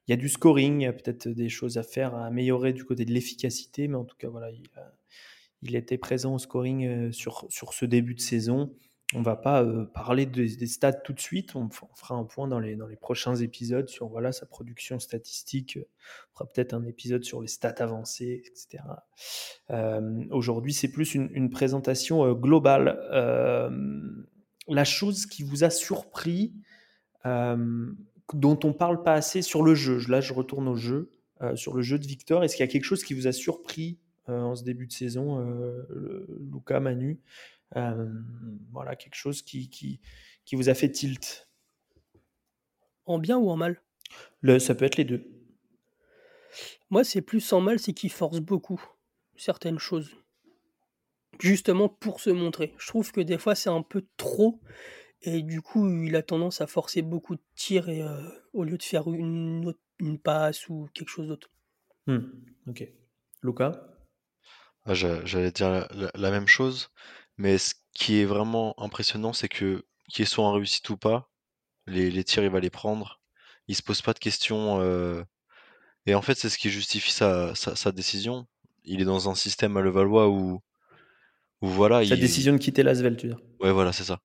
[0.07, 2.73] il y a du scoring, il y a peut-être des choses à faire, à améliorer
[2.73, 3.87] du côté de l'efficacité.
[3.87, 4.49] Mais en tout cas, voilà,
[5.61, 8.73] il, était présent au scoring euh, sur sur ce début de saison.
[9.13, 11.55] On va pas euh, parler des, stats tout de suite.
[11.55, 15.79] On, fera un point dans les prochains épisodes sur sa production statistique.
[15.79, 18.83] On fera peut-être un épisode sur les stats avancées, etc.
[19.69, 22.99] Euh, Aujourd'hui, c'est plus une, présentation euh, globale.
[23.13, 23.69] Euh,
[24.67, 26.53] la chose qui vous a surpris,
[27.25, 27.87] euh,
[28.33, 31.11] dont on parle pas assez sur le jeu, là je retourne au jeu,
[31.41, 33.31] euh, sur le jeu de Victor, est-ce qu'il y a quelque chose qui vous a
[33.31, 37.19] surpris euh, en ce début de saison, euh, le- Luca, Manu
[37.73, 39.99] Voilà, quelque chose qui, qui,
[40.45, 41.47] qui vous a fait tilt?
[43.05, 43.81] En bien ou en mal?
[44.41, 45.23] Le, Ça peut être les deux.
[46.89, 48.81] Moi, c'est plus en mal, c'est qu'il force beaucoup
[49.35, 50.15] certaines choses.
[51.39, 52.73] justement pour se montrer.
[52.79, 54.59] Je trouve que des fois c'est un peu trop
[55.21, 58.21] et du coup il a tendance à forcer beaucoup de tirs et, euh,
[58.53, 61.49] au lieu de faire une, autre- une passe ou quelque chose d'autre.
[62.07, 62.19] Hmm,
[62.67, 62.87] Ok.
[63.43, 63.71] Luca
[64.85, 66.89] Ah, j'a- J'allais dire la, la- la même chose,
[67.37, 71.29] mais ce qui est vraiment impressionnant, c'est que qu'ils soient en réussite ou pas,
[71.87, 73.21] les, les tirs, il va les prendre.
[73.67, 74.81] Il se pose pas de questions.
[74.81, 75.23] euh,
[76.07, 78.47] Et en fait, c'est ce qui justifie sa, sa, sa décision.
[78.85, 80.61] Il est dans un système à Levallois où,
[81.61, 82.19] où voilà, Sa il...
[82.19, 83.43] décision de quitter Lasvel, tu veux dire?
[83.59, 84.19] Ouais, voilà, c'est ça.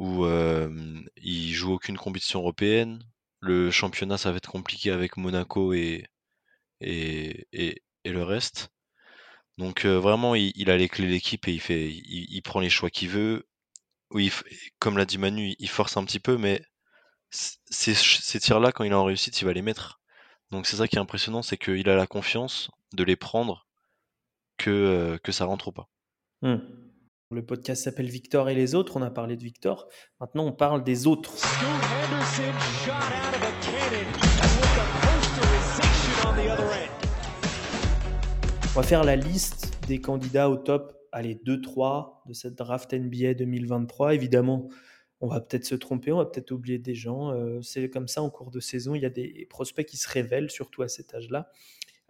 [0.00, 0.70] Où euh,
[1.18, 3.04] il joue aucune compétition européenne.
[3.40, 6.08] Le championnat, ça va être compliqué avec Monaco et,
[6.80, 8.70] le reste.
[9.58, 12.70] Donc euh, vraiment, il, a les clés de l'équipe et il fait, il, prend les
[12.70, 13.46] choix qu'il veut.
[14.10, 14.32] Oui,
[14.78, 16.62] comme l'a dit Manu, il force un petit peu, mais
[17.30, 20.00] ces, tirs-là, quand il est en réussite, il va les mettre.
[20.50, 23.66] Donc c'est ça qui est impressionnant, c'est qu'il a la confiance de les prendre
[24.56, 25.88] que, euh, ça rentre ou pas.
[26.40, 26.89] Hmm.
[27.32, 28.96] Le podcast s'appelle Victor et les autres.
[28.96, 29.86] On a parlé de Victor.
[30.18, 31.32] Maintenant, on parle des autres.
[38.64, 43.34] On va faire la liste des candidats au top, allez, 2-3 de cette draft NBA
[43.34, 44.12] 2023.
[44.12, 44.66] Évidemment,
[45.20, 47.30] on va peut-être se tromper, on va peut-être oublier des gens.
[47.30, 50.08] Euh, c'est comme ça en cours de saison, il y a des prospects qui se
[50.08, 51.48] révèlent, surtout à cet âge-là.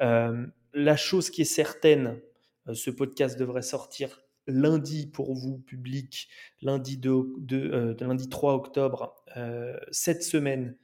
[0.01, 2.19] Euh, la chose qui est certaine,
[2.69, 6.29] euh, ce podcast devrait sortir lundi pour vous, public,
[6.63, 9.15] lundi, 2, de, lundi 3 octobre.
[9.37, 10.77] Euh, cette semaine,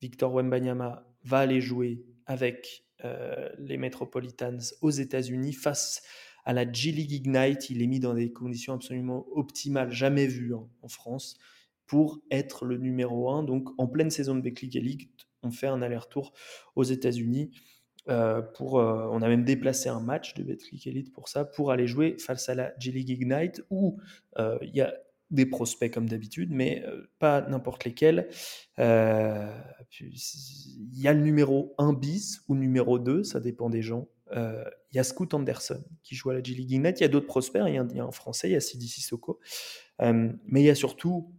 [0.00, 6.02] Victor Wembanyama va aller jouer avec euh, les Metropolitans aux États-Unis face
[6.44, 7.70] à la G League Ignite.
[7.70, 11.36] Il est mis dans des conditions absolument optimales, jamais vues hein, en France,
[11.86, 13.42] pour être le numéro 1.
[13.42, 15.10] Donc, en pleine saison de Beckley League,
[15.42, 16.32] on fait un aller-retour
[16.74, 17.50] aux États-Unis.
[18.08, 21.72] Euh, pour, euh, on a même déplacé un match de Betclic Elite pour ça, pour
[21.72, 23.98] aller jouer face à la G League Ignite, où
[24.38, 24.94] euh, il y a
[25.30, 26.84] des prospects comme d'habitude, mais
[27.18, 28.28] pas n'importe lesquels.
[28.78, 28.84] Il
[30.94, 34.06] y a le numéro 1 bis ou numéro 2, ça dépend des gens.
[34.32, 37.00] Il y a Scoot Anderson qui joue à la G League Ignite.
[37.00, 38.86] Il y a d'autres prospects, il y y a un français, il y a Sidi
[38.86, 39.40] Sissoko.
[40.00, 41.34] Mais il y a surtout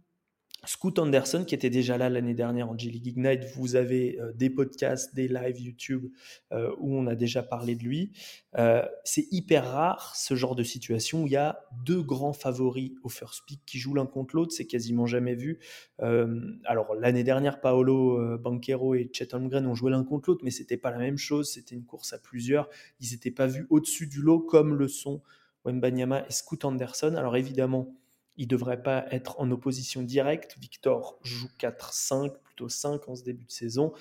[0.68, 4.50] Scoot Anderson, qui était déjà là l'année dernière en G-League Ignite, vous avez euh, des
[4.50, 6.10] podcasts, des lives YouTube
[6.52, 8.12] euh, où on a déjà parlé de lui.
[8.58, 12.92] Euh, c'est hyper rare ce genre de situation où il y a deux grands favoris
[13.02, 15.58] au first pick qui jouent l'un contre l'autre, c'est quasiment jamais vu.
[15.98, 20.76] Alors l'année dernière, Paolo Banquero et Chet Holmgren ont joué l'un contre l'autre, mais c'était
[20.76, 22.68] pas la même chose, c'était une course à plusieurs.
[23.00, 25.22] Ils n'étaient pas vus au-dessus du lot comme le sont
[25.64, 27.14] Wembanyama et Scoot Anderson.
[27.16, 27.94] Alors évidemment,
[28.38, 30.56] il ne devrait pas être en opposition directe.
[30.58, 33.92] Victor joue 4-5, plutôt 5 en ce début de saison.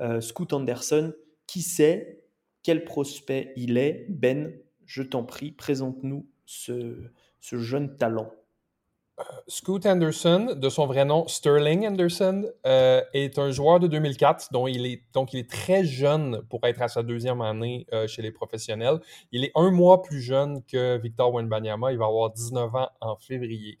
[0.00, 1.14] Euh, Scoot Anderson,
[1.46, 2.24] qui sait
[2.62, 4.06] quel prospect il est?
[4.10, 4.52] Ben,
[4.84, 7.04] je t'en prie, présente-nous ce,
[7.40, 8.34] ce, jeune talent.
[9.46, 14.66] Scoot Anderson, de son vrai nom Sterling Anderson, euh, est un joueur de 2004, dont
[14.66, 18.32] il donc il est très jeune pour être à sa deuxième année euh, chez les
[18.32, 18.98] professionnels.
[19.30, 23.16] Il est un mois plus jeune que Victor Wenbanyama, il va avoir 19 ans en
[23.16, 23.78] février.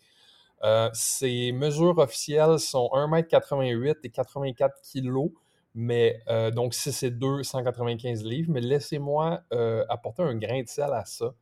[0.62, 5.32] Euh, ses mesures officielles sont 1m88 et 84 kg,
[5.74, 6.20] mais
[6.54, 8.52] donc 6 et 2, 195 livres.
[8.52, 9.42] Mais laissez-moi
[9.88, 11.34] apporter un grain de sel à ça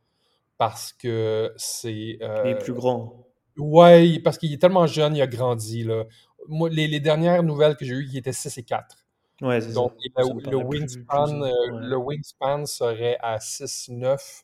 [0.57, 1.93] parce que c'est.
[1.93, 3.27] il est plus grand.
[3.57, 5.83] Ouais, parce qu'il est tellement jeune, il a grandi.
[5.83, 6.05] Là.
[6.47, 8.97] Moi, les, les dernières nouvelles que j'ai eues, il était 6 et 4.
[9.41, 10.23] Ouais, Donc, ça.
[10.23, 11.87] le, Ça le, wingspan, plus, plus, ouais.
[11.87, 14.43] le, wingspan, serait à 6-9.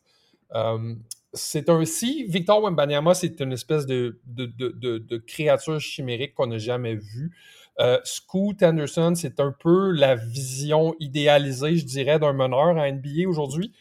[0.52, 6.34] Um, c'est un si Victor Wembanyama, c'est une espèce de, de, de, de créature chimérique
[6.34, 7.30] qu'on n'a jamais vue.
[7.78, 13.28] Euh, Scoot Anderson, c'est un peu la vision idéalisée, je dirais, d'un meneur à NBA
[13.28, 13.72] aujourd'hui.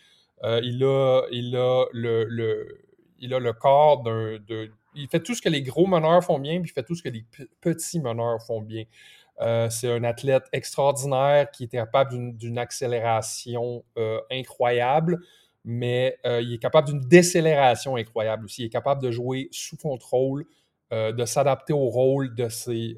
[0.43, 2.79] Euh, il, a, il, a le, le,
[3.19, 4.37] il a le corps d'un.
[4.95, 7.03] Il fait tout ce que les gros meneurs font bien, puis il fait tout ce
[7.03, 7.25] que les
[7.61, 8.85] petits meneurs font bien.
[9.41, 15.19] Euh, c'est un athlète extraordinaire qui est capable d'une accélération euh, incroyable
[15.65, 18.63] mais euh, il est capable d'une décélération incroyable aussi.
[18.63, 20.45] Il est capable de jouer sous contrôle,
[20.91, 22.95] de s'adapter au rôle de ses,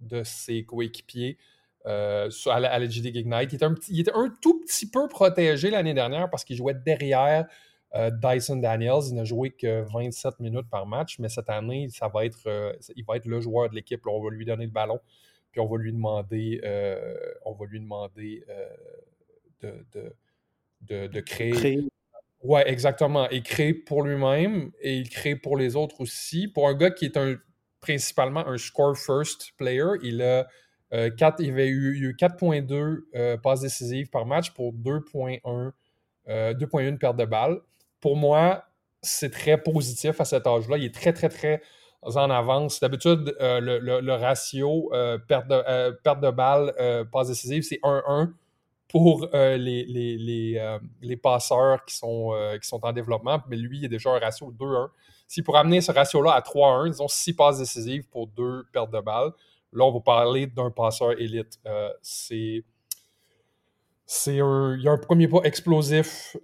[0.00, 1.36] de coéquipiers
[1.84, 2.28] à
[2.60, 3.04] la, à Ignite.
[3.88, 7.46] Il était, un, tout petit peu protégé l'année dernière parce qu'il jouait derrière
[7.94, 9.08] Dyson Daniels.
[9.08, 13.04] Il n'a joué que 27 minutes par match, mais cette année, ça va être, il
[13.04, 14.00] va être le joueur de l'équipe.
[14.06, 14.98] On va lui donner le ballon,
[15.50, 16.60] puis on va lui demander,
[17.44, 18.44] on va lui demander
[19.60, 20.14] de, de
[20.88, 21.50] de, de créer.
[21.50, 21.88] créer.
[22.42, 23.28] Ouais, exactement.
[23.30, 26.48] Et créer pour lui-même et il crée pour les autres aussi.
[26.48, 27.36] Pour un gars qui est un,
[27.80, 30.46] principalement un score first player, il a
[30.92, 35.70] euh, 4, il avait eu, eu 4.2 euh, passes décisives par match pour 2.1
[36.28, 37.60] euh, 2.1 perte de balle.
[38.02, 38.64] Pour moi,
[39.00, 40.76] c'est très positif à cet âge-là.
[40.76, 41.62] Il est très, très, très
[42.02, 42.80] en avance.
[42.80, 48.32] D'habitude, euh, le, ratio euh, perte, de, euh, balle, euh, passe décisive, c'est 1-1
[48.88, 52.34] pour les, passeurs qui sont,
[52.82, 53.40] en développement.
[53.48, 54.88] Mais lui, il a déjà un ratio 2-1.
[55.28, 59.00] S'il pourrait amener ce ratio-là à 3-1, disons 6 passes décisives pour 2 pertes de
[59.00, 59.30] balles,
[59.72, 61.58] là, on va parler d'un passeur élite.
[62.02, 62.64] C'est.
[64.26, 66.36] Il y a un premier pas explosif.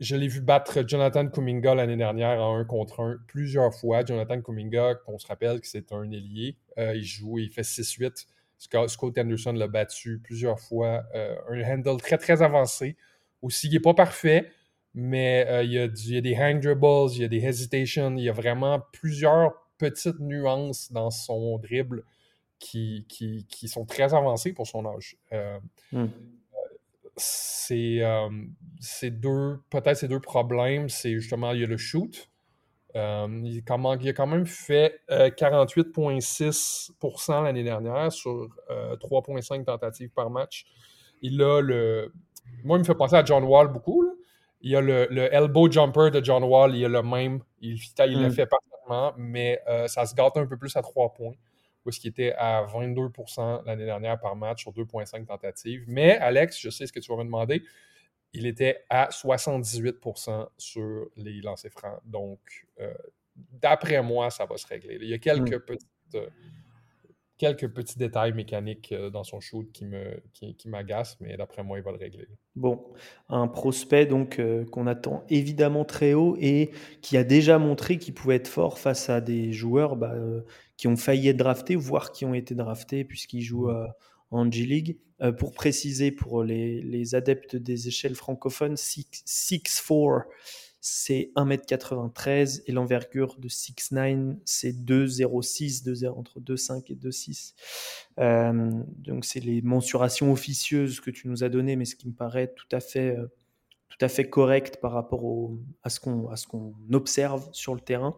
[0.00, 4.04] Je l'ai vu battre Jonathan Kuminga l'année dernière en 1 contre 1 plusieurs fois.
[4.04, 8.26] Jonathan Kuminga, qu'on se rappelle que c'est un ailier, euh, il joue, il fait 6-8.
[8.58, 11.02] Scott, Anderson l'a battu plusieurs fois.
[11.14, 12.96] Euh, un handle très très avancé.
[13.42, 14.50] Aussi, il n'est pas parfait,
[14.94, 15.78] mais euh, il, y
[16.16, 20.20] a des hang dribbles, il y a des hesitations, il y a vraiment plusieurs petites
[20.20, 22.04] nuances dans son dribble
[22.60, 25.16] qui, qui, sont très avancées pour son âge.
[25.92, 26.06] Hmm.
[27.18, 28.28] C'est euh,
[29.10, 32.28] deux, peut-être ces deux problèmes, c'est justement, il y a le shoot.
[32.96, 39.64] Euh, il, comment- il a quand même fait euh, 48,6% l'année dernière sur euh, 3,5
[39.64, 40.66] tentatives par match.
[41.22, 42.12] Il a le.
[42.64, 44.02] Moi, il me fait penser à John Wall beaucoup.
[44.02, 44.10] là.
[44.60, 47.40] Il a le, le elbow jumper de John Wall, il a le même.
[47.60, 48.32] Il, il le Mm.
[48.32, 51.34] fait parfaitement, mais euh, ça se gâte un peu plus à 3 points,
[51.88, 55.84] où qu'il était à 22% l'année dernière par match sur 2,5 tentatives.
[55.86, 57.62] Mais Alex, je sais ce que tu vas me demander,
[58.32, 62.00] il était à 78% sur les lancers francs.
[62.04, 62.92] Donc, euh,
[63.36, 64.98] d'après moi, ça va se régler.
[65.00, 66.28] Il y a quelques, petites, euh,
[67.38, 71.62] quelques petits détails mécaniques euh, dans son shoot qui me qui, qui m'agacent, mais d'après
[71.62, 72.28] moi, il va le régler.
[72.56, 72.84] Bon,
[73.28, 76.72] un prospect donc euh, qu'on attend évidemment très haut et
[77.02, 80.40] qui a déjà montré qu'il pouvait être fort face à des joueurs bah, euh,
[80.76, 83.86] qui ont failli être draftés, voire qui ont été draftés puisqu'ils jouent euh,
[84.30, 84.98] en G-League.
[85.36, 90.22] Pour préciser pour les, les adeptes des échelles francophones, 6'4",
[90.80, 97.54] c'est 1m93 et l'envergure de 6'9", c'est 2,06, 2,0 entre 2,5 et 2,6.
[98.18, 102.14] Euh, donc c'est les mensurations officieuses que tu nous as données, mais ce qui me
[102.14, 103.26] paraît tout à fait, euh,
[103.88, 107.74] tout à fait correct par rapport au, à ce qu'on à ce qu'on observe sur
[107.74, 108.16] le terrain.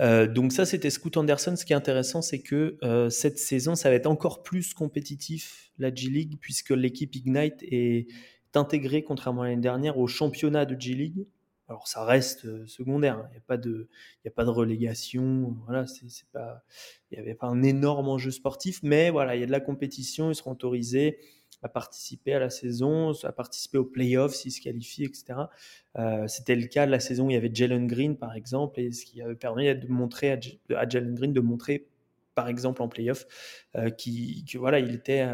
[0.00, 1.54] Euh, donc ça, c'était Scoot Anderson.
[1.56, 5.70] Ce qui est intéressant, c'est que euh, cette saison, ça va être encore plus compétitif,
[5.78, 8.06] la G-League, puisque l'équipe Ignite est
[8.56, 11.26] intégrée, contrairement à l'année dernière, au championnat de G-League.
[11.68, 13.26] Alors ça reste euh, secondaire, hein.
[13.28, 13.88] il n'y a, pas de-
[14.26, 16.64] a pas de relégation, voilà, c'est pas,
[17.10, 19.60] il n'y avait pas un énorme enjeu sportif, mais voilà, il y a de la
[19.60, 21.18] compétition, ils seront autorisés
[21.62, 25.40] à participer à la saison, à participer aux playoffs s'ils se qualifient, etc.
[25.98, 28.80] Euh, C'était le cas de la saison où il y avait Jalen Green, par exemple,
[28.80, 31.86] et ce qui avait permis de montrer à, Jalen Green de montrer,
[32.34, 33.26] par exemple, en playoff,
[33.76, 35.26] euh, qui, voilà, il était,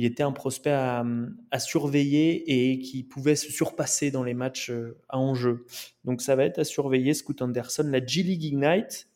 [0.00, 1.04] il était un prospect à,
[1.50, 5.66] à surveiller et qui pouvait se surpasser dans les matchs euh, à enjeu.
[6.04, 9.08] Donc ça va être à surveiller, Scoot Anderson, la G-League Ignite,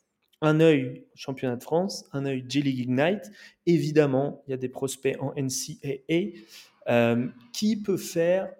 [0.42, 3.30] un œil championnat de France, un œil G-League Ignite.
[3.66, 6.38] Évidemment, il y a des prospects en NCAA.
[6.86, 8.52] Euh, qui peut faire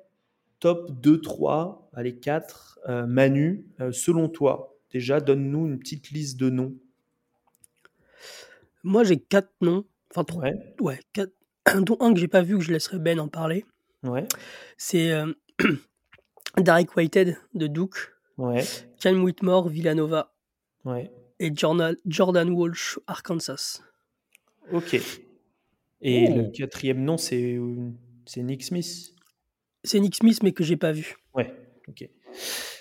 [0.58, 6.38] top 2, 3, allez 4, euh, Manu, euh, selon toi Déjà, donne-nous une petite liste
[6.38, 6.72] de noms.
[8.82, 9.84] Moi, j'ai quatre noms.
[10.10, 10.44] Enfin, trois.
[10.44, 11.32] Ouais, Ouais, quatre.
[11.74, 13.64] Dont un que j'ai pas vu, que je laisserai Ben en parler.
[14.03, 14.27] ouais,
[14.77, 15.33] C'est euh,
[16.59, 18.62] Derek Whitehead de Duke, ouais,
[19.00, 20.33] Ken Whitmore, Villanova
[20.85, 21.11] ouais.
[21.40, 23.81] et Jordan, Jordan Walsh, Arkansas.
[24.72, 24.94] Ok.
[26.03, 26.37] Et Oh.
[26.37, 27.59] le quatrième nom, c'est
[28.27, 29.14] c'est Nick Smith.
[29.85, 31.16] C'est Nick Smith, mais que j'ai pas vu.
[31.35, 31.55] Ouais,
[31.88, 32.09] ok.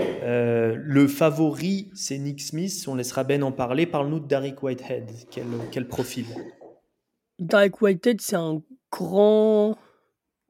[0.01, 2.83] Euh, le favori, c'est Nick Smith.
[2.87, 3.85] On laissera Ben en parler.
[3.85, 5.09] Parle-nous de Derek Whitehead.
[5.31, 6.25] Quel, quel profil?
[7.39, 8.61] Derek Whitehead, c'est un
[8.93, 9.77] grand.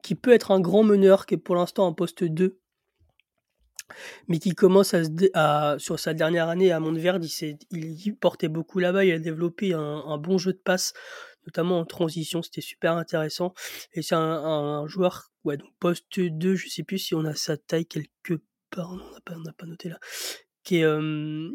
[0.02, 2.60] qui peut être un grand meneur, qui est pour l'instant en poste 2,
[4.28, 5.08] mais qui commence à se.
[5.08, 5.30] dé-
[5.78, 10.18] sur sa dernière année à Montverde, il, il portait beaucoup là-bas, il a développé un,
[10.18, 10.92] bon jeu de passe,
[11.46, 13.54] notamment en transition, c'était super intéressant.
[13.92, 17.56] Et c'est un, joueur, ouais, donc poste 2, je sais plus si on a sa
[17.56, 18.96] taille quelque part, on
[19.38, 19.98] n'a pas, noté là,
[20.64, 21.50] qui est, euh,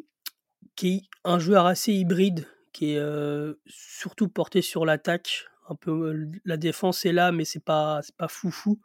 [0.75, 5.48] qui est un joueur assez hybride, qui est euh, surtout porté sur l'attaque.
[5.69, 8.79] Un peu la défense est là, mais c'est pas c'est pas foufou.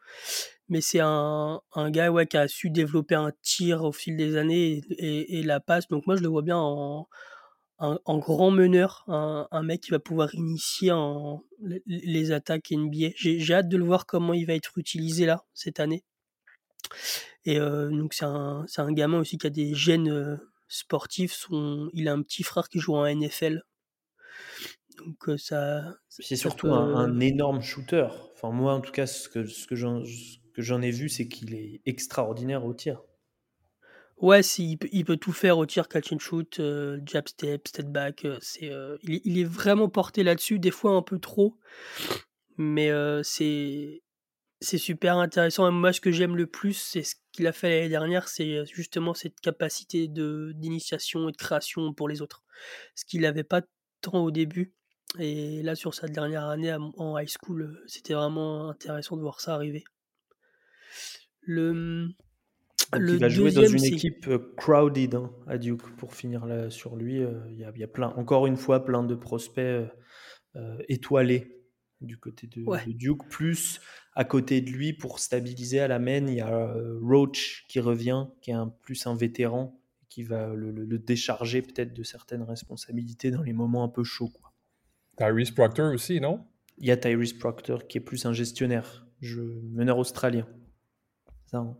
[0.68, 4.36] Mais c'est un, un gars ouais, qui a su développer un tir au fil des
[4.36, 5.88] années et, la passe.
[5.88, 7.08] Donc moi je le vois bien en,
[7.78, 11.42] en, grand meneur, un, mec qui va pouvoir initier en,
[11.86, 13.08] les, attaques NBA.
[13.16, 16.04] J'ai hâte de le voir comment il va être utilisé là cette année.
[17.44, 21.32] Et donc c'est un, un gamin aussi qui a des gènes sportifs.
[21.32, 23.62] Son, il a un petit frère qui joue en NFL.
[24.98, 25.96] Donc ça.
[26.09, 28.07] C'est surtout peut- un, un énorme shooter.
[28.35, 31.80] Enfin, moi, en tout cas, ce que, ce que j'en ai vu, c'est qu'il est
[31.87, 33.02] extraordinaire au tir.
[34.18, 37.26] Ouais, si, il, peut, il peut tout faire au tir, catch and shoot, euh, jab
[37.28, 38.24] step, step back.
[38.24, 41.59] euh, c'est, euh, il, est- il est vraiment porté là-dessus, des fois un peu trop,
[42.57, 42.90] mais
[43.22, 44.02] c'est
[44.61, 45.68] c'est super intéressant.
[45.68, 48.64] Et moi, ce que j'aime le plus, c'est ce qu'il a fait l'année dernière, c'est
[48.66, 52.44] justement cette capacité de d'initiation et de création pour les autres,
[52.94, 53.62] ce qu'il n'avait pas
[54.02, 54.74] tant au début.
[55.18, 59.54] Et là, sur sa dernière année en high school, c'était vraiment intéressant de voir ça
[59.54, 59.84] arriver.
[61.42, 62.08] Le,
[62.92, 66.70] Donc le il va jouer dans une équipe crowded hein, à Duke pour finir là,
[66.70, 67.22] sur lui.
[67.22, 69.88] euh, Il y, a, y a plein, encore une fois, plein de prospects
[70.56, 71.60] euh, étoilés
[72.00, 72.84] du côté de, ouais.
[72.86, 73.28] de Duke.
[73.30, 73.80] Plus
[74.14, 77.78] à côté de lui, pour stabiliser à la main, il y a euh, Roach qui
[77.80, 82.02] revient, qui est un, plus un vétéran, qui va le, le- le décharger peut-être de
[82.02, 84.28] certaines responsabilités dans les moments un peu chauds.
[84.28, 84.43] quoi.
[85.16, 86.44] Tyrese Proctor aussi, non?
[86.79, 90.46] Il y a Tyrese Proctor qui est plus un gestionnaire, je, meneur australien.
[91.46, 91.77] Ça, hein.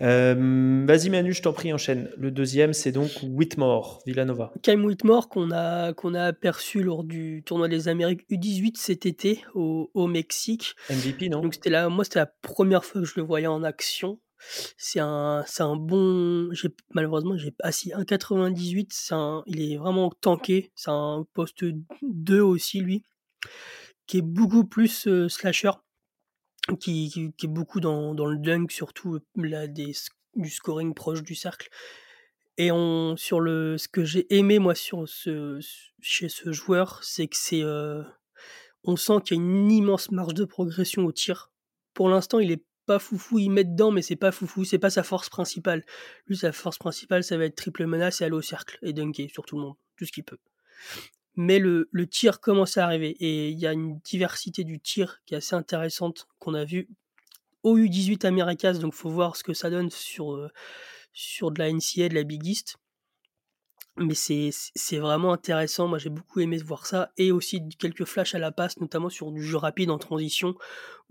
[0.00, 2.10] Euh, Vas-y Manu, je t'en prie, enchaîne.
[2.16, 4.52] Le deuxième, c'est donc Whitmore, Villanova.
[4.62, 9.42] Kyle Whitmore qu'on a, qu'on a aperçu lors du tournoi des Amériques U18 cet été
[9.54, 10.74] au, au Mexique.
[10.90, 11.42] MVP, non?
[11.42, 14.18] Donc c'était la, moi c'était la première fois que je le voyais en action.
[14.76, 16.52] C'est un, un bon.
[16.52, 18.88] J'ai malheureusement j'ai pas si 1,98.
[18.90, 20.72] C'est un, il est vraiment tanké.
[20.74, 21.64] C'est un poste
[22.02, 23.02] 2 aussi lui,
[24.06, 25.72] qui est beaucoup plus slasher,
[26.80, 29.92] qui, qui, est beaucoup dans, dans le dunk surtout là des
[30.34, 31.68] du scoring proche du cercle.
[32.56, 35.60] Et on, sur le, ce que j'ai aimé moi sur ce,
[36.00, 37.62] chez ce joueur, c'est que c'est,
[38.84, 41.52] on sent qu'il y a une immense marge de progression au tir.
[41.94, 44.88] Pour l'instant, il est pas foufou, il met dedans, mais c'est pas foufou, c'est pas
[44.88, 45.84] sa force principale.
[46.26, 49.28] Lui, sa force principale, ça va être triple menace et aller au cercle et dunker
[49.30, 50.38] sur tout le monde, tout ce qu'il peut.
[51.36, 55.34] Mais le, tir commence à arriver et il y a une diversité du tir qui
[55.34, 56.88] est assez intéressante qu'on a vu
[57.62, 60.48] au U18 Americas, donc faut voir ce que ça donne sur, euh,
[61.12, 62.78] sur de la NCA, de la Big East.
[63.98, 68.34] Mais c'est c'est vraiment intéressant, moi j'ai beaucoup aimé voir ça, et aussi quelques flashs
[68.34, 70.54] à la passe, notamment sur du jeu rapide en transition,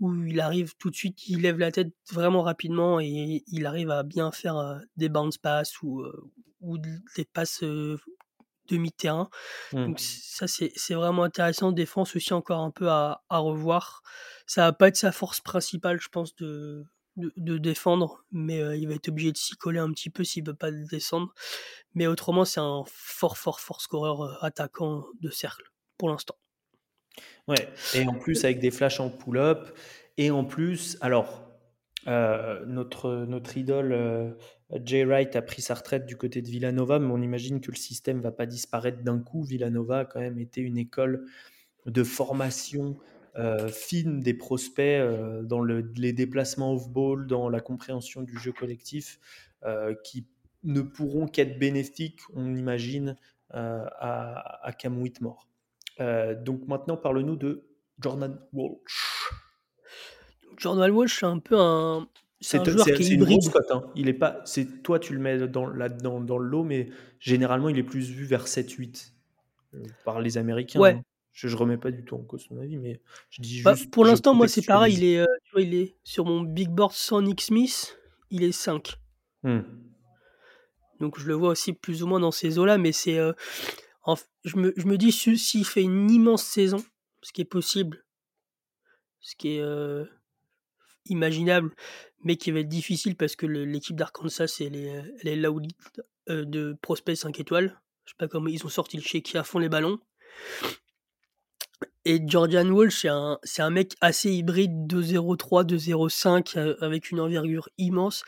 [0.00, 3.90] où il arrive tout de suite, il lève la tête vraiment rapidement, et il arrive
[3.90, 7.98] à bien faire euh, des bounce passes ou, euh, ou des passes euh,
[8.68, 9.28] demi-terrain.
[9.72, 9.86] Mm.
[9.86, 14.02] Donc ça c'est c'est vraiment intéressant, défense aussi encore un peu à, à revoir.
[14.46, 16.84] Ça va pas être sa force principale, je pense, de,
[17.18, 20.46] de, défendre, mais euh, il va être obligé de s'y coller un petit peu s'il
[20.46, 21.34] veut pas descendre.
[21.94, 26.36] Mais autrement, c'est un fort, fort, fort scoreur euh, attaquant de cercle pour l'instant.
[27.48, 29.76] Ouais, et en plus avec des flashs en pull-up,
[30.16, 31.50] et en plus, alors,
[32.06, 34.36] euh, notre, notre idole
[34.84, 37.76] Jay Wright a pris sa retraite du côté de Villanova, mais on imagine que le
[37.76, 39.42] système va pas disparaître d'un coup.
[39.42, 41.26] Villanova a quand même été une école
[41.86, 42.98] de formation
[43.38, 48.52] euh, fine des prospects euh, dans le- les déplacements off-ball, dans la compréhension du jeu
[48.52, 49.18] collectif,
[49.64, 50.26] euh, qui
[50.64, 53.16] ne pourront qu'être bénéfiques, on imagine,
[53.54, 55.46] euh, à, à Cam Whitmore.
[56.44, 57.64] Donc maintenant, parle-nous de
[58.00, 59.30] Jordan Walsh.
[60.56, 62.08] Jordan Walsh, c'est un peu un,
[62.40, 63.50] c'est un joueur qui est une hybride.
[63.50, 63.70] cote.
[63.70, 63.84] Hein.
[63.94, 66.88] Il est pas, c'est toi tu le mets dans, là, dans, dans le lot, mais
[67.20, 69.12] généralement il est plus vu vers 7-8
[69.74, 70.80] euh, par les Américains.
[70.80, 70.94] Ouais.
[70.94, 71.02] hein.
[71.40, 73.92] Je, je remets pas du tout en cause son avis, mais je dis Bah, juste.
[73.92, 74.94] pour l'instant, moi, c'est pareil.
[74.96, 77.96] Il est, euh, tu vois, il est sur mon big board sans Nick Smith,
[78.30, 78.96] il est 5.
[79.44, 79.60] Hmm.
[80.98, 83.20] Donc je le vois aussi plus ou moins dans ces eaux-là, mais c'est.
[83.20, 83.32] euh,
[84.44, 86.78] je, me, je me dis, si- s'il fait une immense saison,
[87.22, 88.04] ce qui est possible,
[89.20, 90.04] ce qui est euh,
[91.06, 91.72] imaginable,
[92.24, 95.60] mais qui va être difficile parce que l'équipe d'Arkansas, elle est, elle est là où
[96.26, 97.80] de prospects 5 étoiles.
[98.06, 100.00] Je sais pas comment ils ont sorti le chéquier à fond les ballons.
[102.04, 107.68] Et Jordan Walsh, c'est un, un mec assez hybride, 2-0-3, 2-0-5, euh, avec une envergure
[107.76, 108.24] immense,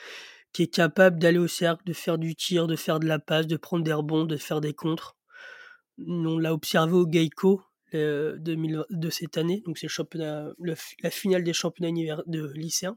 [0.52, 3.46] qui est capable d'aller au cercle, de faire du tir, de faire de la passe,
[3.46, 5.16] de prendre des rebonds, de faire des contres.
[6.06, 7.62] On l'a observé au Geico
[7.94, 12.96] euh, 2020 de cette année, donc c'est la finale des championnats de lycéens,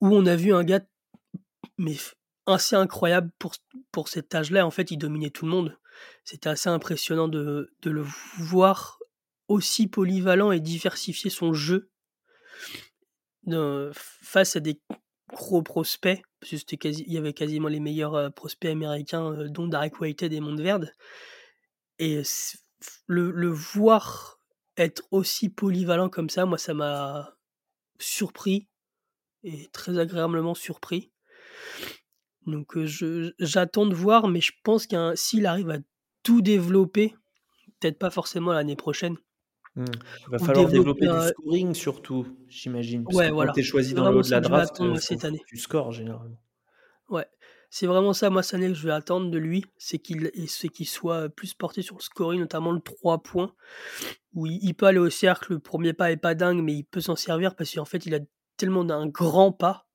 [0.00, 0.80] où on a vu un gars
[1.78, 1.96] mais
[2.46, 3.54] assez incroyable pour,
[3.92, 4.66] pour cet âge-là.
[4.66, 5.78] En fait, il dominait tout le monde.
[6.24, 8.04] C'était assez impressionnant de, de le
[8.38, 8.97] voir
[9.48, 11.90] aussi polyvalent et diversifier son jeu
[13.92, 14.80] face à des
[15.32, 19.48] gros prospects, parce que quasi, il y avait quasiment les meilleurs euh, prospects américains, euh,
[19.48, 20.92] dont Derek Whitehead et Montverde.
[21.98, 22.22] Et
[23.06, 24.40] le, le voir
[24.76, 27.36] être aussi polyvalent comme ça, moi, ça m'a
[27.98, 28.68] surpris
[29.42, 31.10] et très agréablement surpris.
[32.46, 35.78] Donc euh, j'attends de voir, mais je pense qu'un s'il arrive à
[36.22, 37.14] tout développer,
[37.80, 39.16] peut-être pas forcément l'année prochaine.
[39.86, 43.04] Il va falloir développer un- du scoring surtout, j'imagine.
[43.04, 43.52] Parce Ouais, que voilà.
[43.52, 45.40] tu es choisi dans le haut de la draft, euh, cette année.
[45.46, 46.38] tu scores généralement.
[47.08, 47.26] Ouais,
[47.70, 51.54] c'est vraiment ça, moi, Sané, que je vais attendre de lui, c'est qu'il soit plus
[51.54, 53.54] porté sur le scoring, notamment le 3 points,
[54.34, 56.84] où il, il peut aller au cercle, le premier pas est pas dingue, mais il
[56.84, 58.20] peut s'en servir parce qu'en fait, il a
[58.56, 59.86] tellement d'un grand pas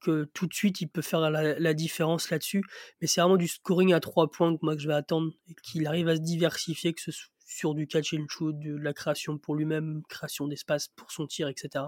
[0.00, 2.62] que tout de suite, il peut faire la, la différence là-dessus.
[3.00, 5.54] Mais c'est vraiment du scoring à 3 points que moi que je vais attendre, et
[5.62, 8.92] qu'il arrive à se diversifier, que ce soit sur du catch and shoot, de la
[8.92, 11.86] création pour lui-même, création d'espace pour son tir, etc.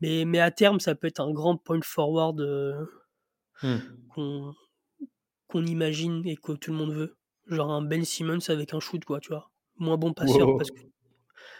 [0.00, 2.84] Mais, mais à terme, ça peut être un grand point forward euh,
[3.62, 3.78] Hmm.
[5.48, 7.16] qu'on imagine et que tout le monde veut.
[7.46, 9.50] Genre un Ben Simmons avec un shoot, quoi, tu vois.
[9.78, 10.48] Moins bon passeur.
[10.48, 10.56] Wow.
[10.58, 10.80] Parce que...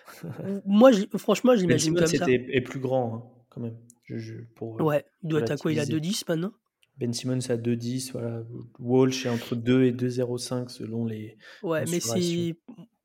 [0.66, 2.26] Moi, franchement, je Ben comme ça.
[2.28, 3.76] est plus grand, hein, quand même.
[4.04, 5.72] Je- je- pour, euh, Ouais, il doit être à quoi?
[5.72, 6.22] Il a relativiser.
[6.24, 6.52] 2-10 maintenant?
[6.98, 8.42] Ben Simmons à 2,10, voilà.
[8.78, 12.56] Walsh est entre 2 et 2,05 selon les Ouais, mais c'est.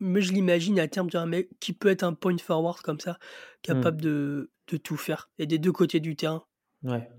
[0.02, 3.20] Mais je l'imagine à terme d'un mec qui peut être un point forward comme ça,
[3.62, 4.02] capable Hmm.
[4.02, 5.32] de, de tout faire.
[5.40, 6.46] Et des deux côtés du terrain.
[6.84, 7.10] Ouais.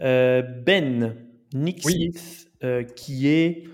[0.00, 1.16] Euh, ben,
[1.54, 2.10] Nick Oui.
[2.12, 3.64] Smith, euh, qui est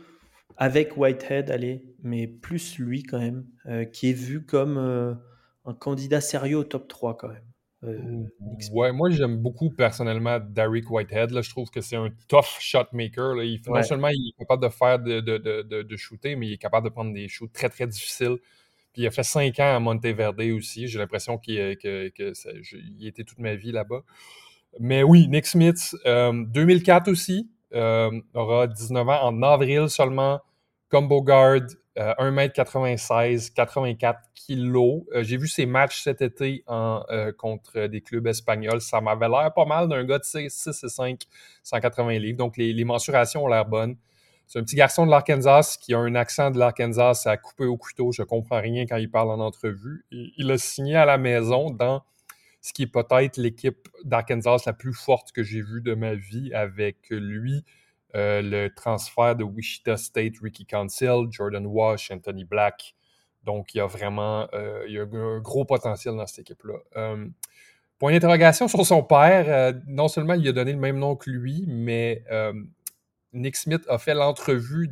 [0.57, 5.14] avec Whitehead, allez, mais plus lui quand même, euh, qui est vu comme euh,
[5.64, 7.45] un candidat sérieux au top 3 quand même.
[7.85, 8.24] Euh.
[8.72, 11.31] Ouais, moi j'aime beaucoup personnellement Derek Whitehead.
[11.31, 13.35] Là, je trouve que c'est un tough shot maker.
[13.35, 13.45] Là.
[13.45, 13.83] Il, Non Ouais.
[13.83, 16.59] seulement il est capable de faire de, de, de, de, de shooter, mais il est
[16.59, 18.37] capable de prendre des shoots très très difficiles.
[18.93, 20.89] Puis il a fait 5 ans à Monteverde aussi.
[20.89, 24.03] J'ai l'impression qu'il est- que, que ça- je- il était toute ma vie là-bas.
[24.81, 30.41] Mais oui, Nick Smith, euh, 2004 aussi, euh, aura 19 ans en avril seulement.
[30.89, 31.61] Combo guard,
[31.99, 35.03] euh, 1m96, 84 kilos.
[35.14, 38.80] Euh, J'ai vu ses matchs cet été euh, contre des clubs espagnols.
[38.80, 41.20] Ça m'avait l'air pas mal d'un gars de 6, 6 et 5,
[41.62, 42.38] 180 livres.
[42.38, 43.97] Donc les, les mensurations ont l'air bonnes.
[44.47, 47.76] C'est un petit garçon de l'Arkansas qui a un accent de l'Arkansas à couper au
[47.76, 48.12] couteau.
[48.12, 50.05] Je comprends rien quand il parle en entrevue.
[50.12, 52.05] Il a signé à la maison dans
[52.61, 56.53] ce qui est peut-être l'équipe d'Arkansas la plus forte que j'ai vue de ma vie
[56.53, 57.64] avec lui,
[58.17, 62.95] euh, le transfert de Wichita State, Ricky Council, Jordan Wash, Anthony Black.
[63.45, 66.79] Donc, il y a vraiment euh, il y a un, gros potentiel dans cette équipe-là.
[66.97, 67.27] Euh,
[67.99, 69.75] point d'interrogation sur son père.
[69.87, 72.25] non seulement il a donné le même nom que lui, mais
[73.33, 74.91] Nick Smith a fait l'entrevue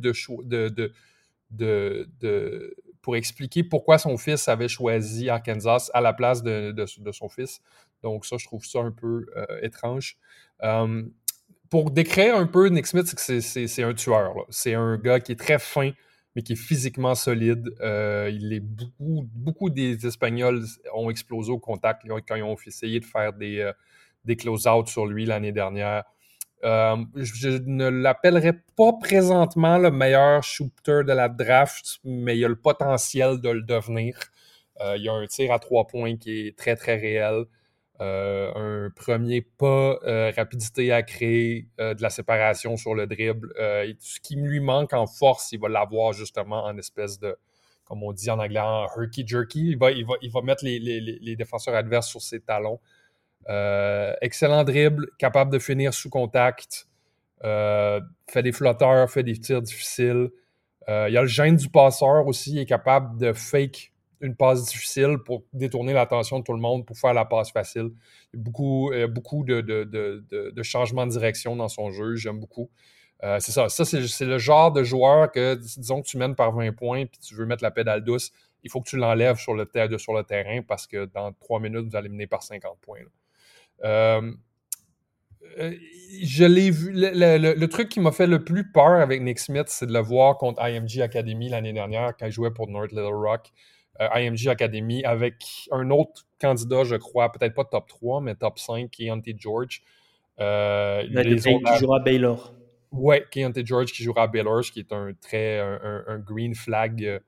[3.01, 7.61] pour expliquer pourquoi son fils avait choisi Arkansas à la place de, son fils.
[8.03, 9.25] Donc ça, je trouve ça un peu
[9.61, 10.17] étrange.
[11.69, 14.33] Pour décrire un peu Nick Smith, c'est que c'est- un tueur.
[14.49, 15.91] C'est un gars qui est très fin,
[16.35, 17.69] mais qui est physiquement solide.
[17.81, 20.63] Euh, il est beaucoup, beaucoup des Espagnols
[20.93, 23.73] ont explosé au contact quand ils ont essayé de faire des, euh,
[24.25, 26.03] des close-out sur lui l'année dernière.
[26.63, 32.47] Euh, je, ne l'appellerai pas présentement le meilleur shooter de la draft, mais il a
[32.47, 34.17] le potentiel de le devenir.
[34.97, 37.45] Il a un tir à trois points qui est très, très réel.
[38.01, 38.51] Euh,
[38.87, 43.53] un premier pas, euh, rapidité à créer, euh, de la séparation sur le dribble.
[43.99, 47.37] Ce qui lui manque en force, il va l'avoir justement en espèce de,
[47.85, 49.69] comme on dit en anglais, en herky-jerky.
[49.71, 52.79] Il va, il, va, il va mettre les, défenseurs adverses sur ses talons.
[54.21, 56.87] Excellent dribble, capable de finir sous contact,
[57.41, 60.31] fait des flotteurs, fait des tirs difficiles.
[60.89, 64.65] Il y a le gène du passeur aussi, il est capable de fake une passe
[64.65, 67.91] difficile pour détourner l'attention de tout le monde, pour faire la passe facile.
[68.33, 72.69] Il y a beaucoup, beaucoup de, de, changements de direction dans son jeu, j'aime beaucoup.
[73.23, 76.51] Euh, c'est ça, ça c'est, le genre de joueur que, disons que tu mènes par
[76.51, 78.31] 20 points puis tu veux mettre la pédale douce,
[78.63, 81.87] il faut que tu l'enlèves sur le, sur le terrain parce que dans 3 minutes,
[81.89, 82.99] vous allez mener par 50 points.
[83.83, 84.31] Euh,
[86.21, 86.91] je l'ai vu.
[86.93, 90.37] Le truc qui m'a fait le plus peur avec Nick Smith, c'est de le voir
[90.37, 93.51] contre IMG Academy l'année dernière quand il jouait pour North Little Rock.
[94.01, 98.59] Euh, IMG Academy avec un autre candidat, je crois, peut-être pas top 3, mais top
[98.59, 99.81] 5, Keontae George.
[100.39, 102.53] Euh, les autres- qui jouera Baylor.
[102.91, 107.21] Ouais, Keontae George qui jouera à Baylor, ce qui est un très un, green flag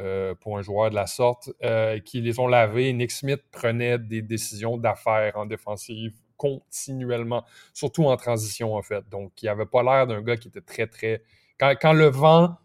[0.00, 2.92] euh, pour un joueur de la sorte, euh, qui les ont lavés.
[2.92, 9.08] Nick Smith prenait des décisions d'affaires en défensive continuellement, surtout en transition en fait.
[9.08, 11.22] Donc, il avait pas l'air d'un gars qui était très très.
[11.58, 12.56] Quand, quand le vent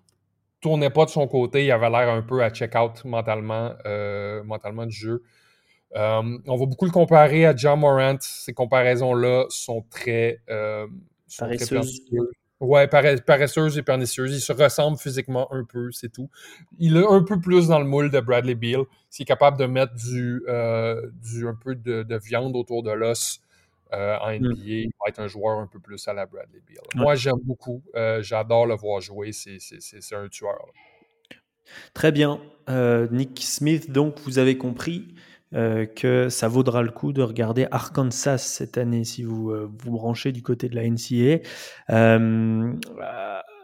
[0.62, 4.86] tournait pas de son côté, il avait l'air un peu à check-out mentalement, euh, mentalement
[4.86, 5.24] du jeu.
[5.96, 8.18] Euh, on va beaucoup le comparer à John Morant.
[8.20, 10.86] Ces comparaisons-là sont très, euh,
[11.28, 11.70] sont très Paresseuse.
[11.70, 12.32] pernicieuses.
[12.60, 14.34] Ouais, pare- paresseuse et pernicieuse.
[14.36, 16.28] Il se ressemble physiquement un peu, c'est tout.
[16.80, 18.82] Il est un peu plus dans le moule de Bradley Beal.
[19.12, 22.92] S'il est capable de mettre du, euh, du un peu de, de viande autour de
[22.92, 23.42] l'os
[23.94, 26.84] euh, en NBA, il va être un joueur un peu plus à la Bradley Beal.
[26.96, 27.84] Moi, j'aime beaucoup.
[27.96, 29.32] Euh, J'adore le voir jouer.
[29.32, 30.54] C'est un tueur.
[30.54, 31.38] là.
[31.94, 32.40] Très bien.
[32.70, 35.16] Euh, Nick Smith, donc, vous avez compris.
[35.52, 40.44] que ça vaudra le coup de regarder Arkansas cette année si vous vous branchez du
[40.44, 41.40] côté de la NCAA.
[41.90, 42.74] Euh,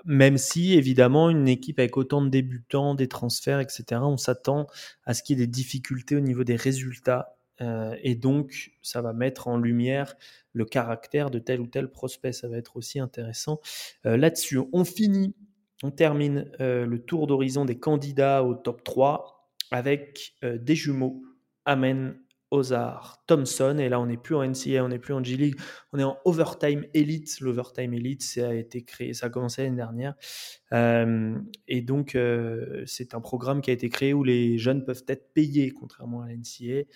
[0.06, 4.68] même si, évidemment, une équipe avec autant de débutants, des transferts, etc., on s'attend
[5.06, 7.36] à ce qu'il y ait des difficultés au niveau des résultats.
[7.62, 10.16] Euh, et donc, ça va mettre en lumière
[10.54, 12.34] le caractère de tel ou tel prospect.
[12.34, 13.60] Ça va être aussi intéressant
[14.06, 14.60] euh, là-dessus.
[14.72, 15.36] On finit,
[15.84, 21.24] on termine euh, le tour d'horizon des candidats au top 3 avec des jumeaux.
[21.66, 22.16] Amen,
[22.52, 23.78] Ozar, Thompson.
[23.80, 25.56] Et là, on n'est plus en NCA, on n'est plus en G-League,
[25.94, 27.40] on est en Overtime Elite.
[27.40, 30.14] L'Overtime Elite, ça a été créé, ça a commencé l'année dernière.
[31.68, 32.16] Et donc,
[32.86, 36.32] c'est un programme qui a été créé où les jeunes peuvent être payés, contrairement à
[36.32, 36.88] la.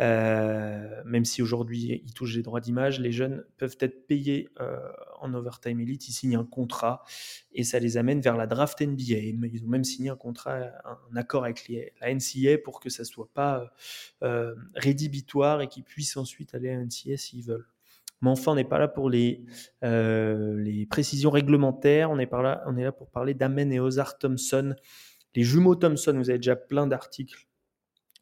[0.00, 4.78] Euh, même si aujourd'hui ils touchent les droits d'image, les jeunes peuvent être payés euh,
[5.20, 7.04] en overtime elite, ils signent un contrat
[7.52, 9.18] et ça les amène vers la draft NBA.
[9.18, 11.70] Ils ont même signé un contrat, un accord avec
[12.00, 13.72] la NCA pour que ça soit pas
[14.22, 17.68] euh, rédhibitoire et qu'ils puissent ensuite aller à la NCA s'ils veulent.
[18.22, 19.44] Mais enfin, on n'est pas là pour les,
[20.88, 24.76] précisions réglementaires, on est, par là, là pour parler d'Amen et Ozar Thompson.
[25.34, 27.48] Les jumeaux Thompson, vous avez déjà plein d'articles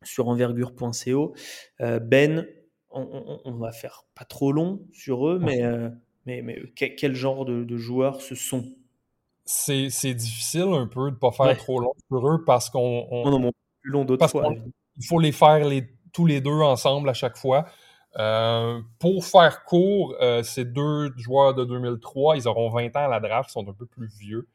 [0.03, 1.35] sur envergure.co.
[1.81, 2.47] Euh, ben,
[2.91, 5.89] on, on, on, va faire pas trop long sur eux, mais, euh,
[6.27, 8.65] mais, mais quel, quel genre de, de, joueurs ce sont?
[9.45, 11.57] C'est difficile un peu de ne pas faire ouais.
[11.57, 13.07] trop long sur eux parce qu'on.
[13.11, 13.33] On...
[13.33, 14.53] en plus long d'autres fois.
[14.97, 17.67] Il faut les faire les, tous les deux ensemble à chaque fois.
[18.19, 23.09] Euh, pour faire court, euh, ces deux joueurs de 2003, ils auront 20 ans à
[23.09, 24.49] la draft, ils sont un peu plus vieux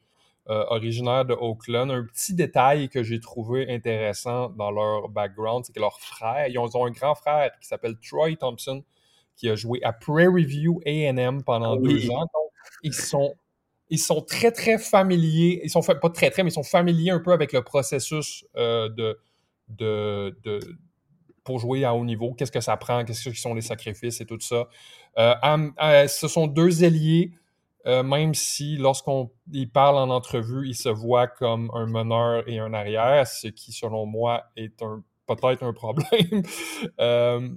[0.49, 1.89] euh, originaires de Oakland.
[1.89, 6.59] Un petit détail que j'ai trouvé intéressant dans leur background, c'est que leur frère, ils
[6.59, 8.83] ont, ils ont, un grand frère qui s'appelle Troy Thompson,
[9.35, 11.93] qui a joué à Prairie View AM pendant oui.
[11.93, 12.21] deux ans.
[12.21, 12.51] Donc,
[12.83, 13.33] ils sont,
[13.89, 15.61] ils sont très, très familiers.
[15.63, 18.87] Ils sont pas très, très, mais ils sont familiers un peu avec le processus euh,
[18.89, 19.17] de,
[19.69, 20.59] de, de,
[21.43, 22.33] pour jouer à haut niveau.
[22.33, 23.03] Qu'est-ce que ça prend?
[23.03, 24.67] Qu'est-ce que sont les sacrifices et tout ça?
[25.17, 27.31] Euh, ce sont deux ailiers
[27.87, 29.31] euh, même si lorsqu'on
[29.73, 34.05] parle en entrevue, il se voit comme un meneur et un arrière, ce qui, selon
[34.05, 36.43] moi, est un peut-être un problème.
[36.99, 37.49] euh,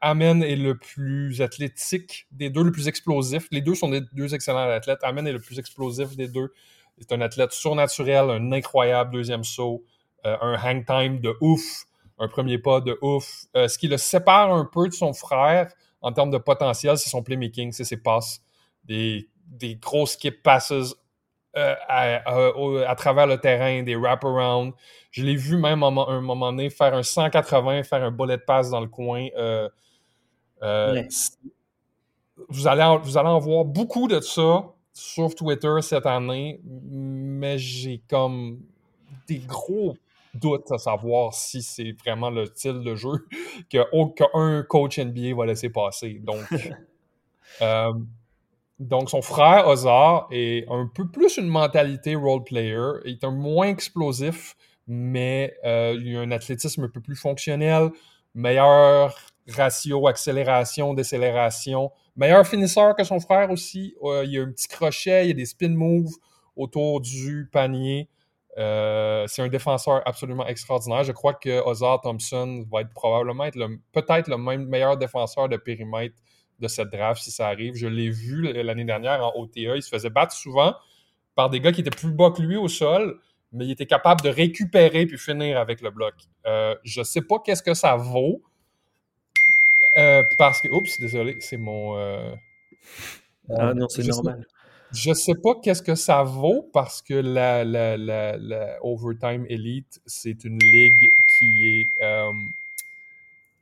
[0.00, 3.48] Amen est le plus athlétique des deux, le plus explosif.
[3.50, 5.00] Les deux sont des deux excellents athlètes.
[5.02, 6.52] Amen est le plus explosif des deux.
[6.98, 9.84] C'est un athlète surnaturel, un incroyable deuxième saut,
[10.24, 11.84] euh, un hang time de ouf,
[12.18, 13.44] un premier pas de ouf.
[13.54, 17.10] Euh, ce qui le sépare un peu de son frère en termes de potentiel, c'est
[17.10, 18.40] son playmaking, c'est ses passes.
[18.84, 20.72] Des des gros skip passes
[21.56, 24.74] euh, à, à, à, travers le terrain, des wraparounds.
[25.10, 28.68] Je l'ai vu même à un moment donné faire un 180, faire un bullet pass
[28.68, 29.28] dans le coin.
[29.38, 29.66] Euh,
[30.62, 31.08] euh, ouais.
[32.50, 37.56] vous, allez en, vous allez en voir beaucoup de ça sur Twitter cette année, mais
[37.56, 38.60] j'ai comme
[39.26, 39.96] des gros
[40.34, 43.26] doutes à savoir si c'est vraiment le style de jeu
[43.70, 46.20] qu'un coach NBA va laisser passer.
[46.22, 46.44] Donc,
[48.78, 53.00] donc, son frère, Ozar, est un peu plus une mentalité role player.
[53.06, 54.54] Il est un moins explosif,
[54.86, 57.90] mais euh, il a un athlétisme un peu plus fonctionnel,
[58.34, 59.16] meilleur
[59.48, 63.94] ratio accélération, décélération, meilleur finisseur que son frère aussi.
[64.02, 66.12] Euh, il a un petit crochet, il y a des spin moves
[66.54, 68.10] autour du panier.
[68.58, 71.04] Euh, c'est un défenseur absolument extraordinaire.
[71.04, 73.58] Je crois que Ozar Thompson va probablement être
[73.92, 76.16] peut-être le meilleur défenseur de périmètre
[76.60, 77.74] de cette draft si ça arrive.
[77.74, 79.76] Je l'ai vu l'année dernière en OTA.
[79.76, 80.74] Il se faisait battre souvent
[81.34, 83.18] par des gars qui étaient plus bas que lui au sol,
[83.52, 86.14] mais il était capable de récupérer puis finir avec le bloc.
[86.46, 88.40] Euh, je sais pas qu'est-ce que ça vaut.
[89.96, 90.68] Euh, parce que.
[90.68, 91.96] Oups, désolé, c'est mon.
[91.96, 92.34] Euh,
[93.50, 94.46] ah non, c'est normal.
[94.92, 99.44] Sais, je sais pas qu'est-ce que ça vaut parce que la, la, la, la Overtime
[99.48, 102.02] Elite, c'est une ligue qui est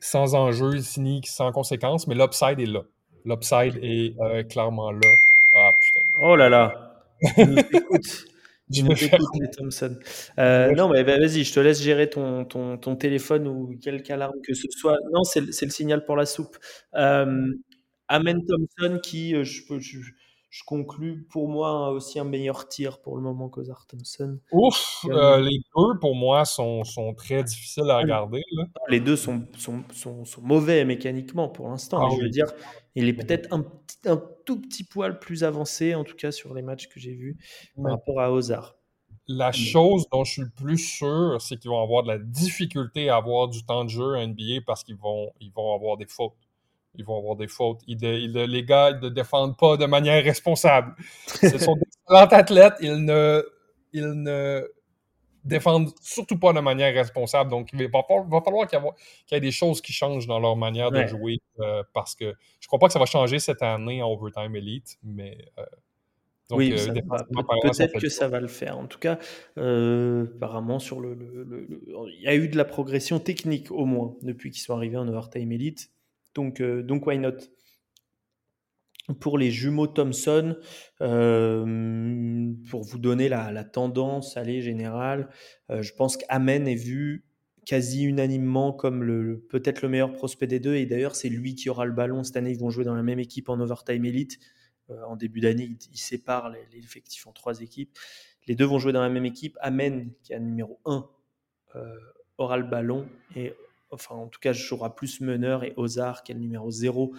[0.05, 2.82] sans enjeu ni sans conséquence, mais l'upside est là.
[3.24, 5.09] L'upside est euh, clairement là.
[5.55, 6.00] Ah putain.
[6.20, 6.94] Oh là là.
[8.70, 9.96] Je nous écoute, les Thompson.
[10.38, 14.11] Euh, non, mais bah, vas-y, je te laisse gérer ton, ton, ton, téléphone ou quelque
[14.11, 14.98] alarme que ce soit.
[15.12, 16.57] Non, c'est le signal pour la soupe.
[16.94, 17.52] Euh,
[18.09, 19.98] Amen Thompson qui, euh, je, je,
[20.55, 24.38] je conclus pour moi aussi un meilleur tir pour le moment qu'Ozar Thompson.
[24.52, 28.40] Ouf, euh, les deux pour moi sont, sont, très difficiles à regarder.
[28.52, 28.66] Là.
[28.88, 32.07] Les deux sont, sont, sont, sont mauvais mécaniquement pour l'instant.
[32.07, 32.46] Ah, je veux dire,
[32.94, 33.64] il est peut-être un,
[34.07, 37.36] un, tout petit poil plus avancé, en tout cas sur les matchs que j'ai vus
[37.74, 38.76] par rapport à Ozar.
[39.26, 43.09] La chose dont je suis le plus sûr, c'est qu'ils vont avoir de la difficulté
[43.09, 46.07] à avoir du temps de jeu à NBA parce qu'ils vont, ils vont avoir des
[46.07, 46.34] fautes
[46.97, 47.80] ils vont avoir des fautes.
[47.86, 50.95] Ils de, ils, les gars ils ne défendent pas de manière responsable.
[51.42, 52.74] Ce sont d'excellents athlètes.
[52.80, 53.42] Ils ne,
[53.92, 54.66] ils ne
[55.45, 57.51] défendent surtout pas de manière responsable.
[57.51, 58.90] Donc, il va, falloir, va falloir qu'il y, ait-
[59.26, 62.34] qu'il y ait des choses qui changent dans leur manière de jouer euh, parce que
[62.61, 65.36] je crois pas que ça va changer cette année en Overtime Elite, mais.
[65.59, 65.64] euh,
[66.51, 66.92] donc, oui, euh,
[67.78, 68.78] peut-être que ça va le faire.
[68.78, 69.18] En tout cas,
[69.57, 71.82] euh, apparemment, sur le, le- le- le-
[72.14, 75.09] il y a eu de la progression technique au moins depuis qu'ils sont arrivés en
[75.09, 75.90] Overtime Elite.
[76.35, 77.39] Donc, euh, donc why not?
[79.20, 80.57] Pour les jumeaux Thompson,
[81.03, 85.28] euh, pour vous donner la, tendance allez, générale,
[85.70, 87.26] euh, je pense qu'Amen est vu
[87.66, 90.74] quasi unanimement comme peut-être le meilleur prospect des deux.
[90.76, 92.24] Et d'ailleurs, c'est lui qui aura le ballon.
[92.24, 94.39] Cette année, ils vont jouer dans la même équipe en Overtime Elite.
[94.89, 97.91] Euh, en début d'année, ils, ils séparent effectifs en trois équipes.
[98.47, 99.59] Les deux vont jouer dans la même équipe.
[99.61, 101.07] Amen, qui est numéro 1,
[102.39, 103.07] aura le ballon.
[103.37, 103.53] Et
[103.95, 105.64] enfin, en tout cas, jouera plus meneur.
[105.64, 107.14] Et Ozar, qui est le numéro 0,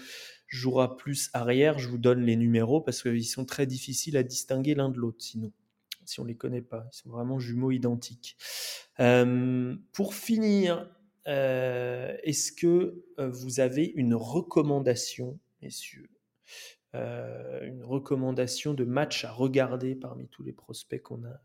[0.48, 1.80] jouera plus arrière.
[1.80, 5.22] Je vous donne les numéros parce qu'ils sont très difficiles à distinguer l'un de l'autre,
[5.22, 5.52] sinon,
[6.06, 6.88] si on ne les connaît pas.
[6.94, 8.38] Ils sont vraiment jumeaux identiques.
[9.00, 10.90] Euh, pour finir,
[11.28, 16.10] euh, est-ce que euh, vous avez une recommandation, messieurs?
[16.94, 21.42] Une recommandation de match à regarder parmi tous les prospects qu'on a,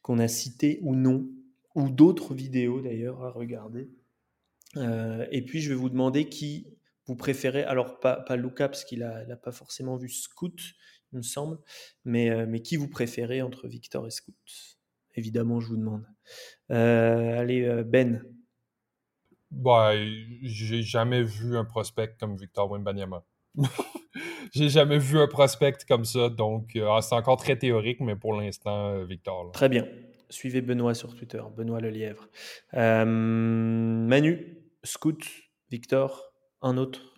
[0.00, 1.28] qu'on a cités ou non,
[1.74, 3.90] ou d'autres vidéos d'ailleurs à regarder?
[4.76, 6.66] Euh, et puis je vais vous demander qui
[7.06, 10.60] vous préférez, alors pas, pas Luca parce qu'il n'a pas forcément vu Scoot,
[11.12, 11.58] il me semble,
[12.04, 14.34] mais, euh, mais qui vous préférez entre Victor et Scoot
[15.14, 16.04] Évidemment, je vous demande.
[16.70, 18.22] Euh, allez, Ben.
[19.50, 20.06] Ouais,
[20.42, 23.24] j'ai jamais vu un prospect comme Victor Wembanyama.
[24.52, 28.34] j'ai jamais vu un prospect comme ça, donc euh, c'est encore très théorique, mais pour
[28.34, 29.44] l'instant, Victor.
[29.44, 29.50] là.
[29.52, 29.86] Très bien.
[30.30, 32.28] Suivez Benoît sur Twitter, Benoît Lelièvre.
[32.74, 35.24] Euh, Manu, Scoot,
[35.70, 37.14] Victor, un autre?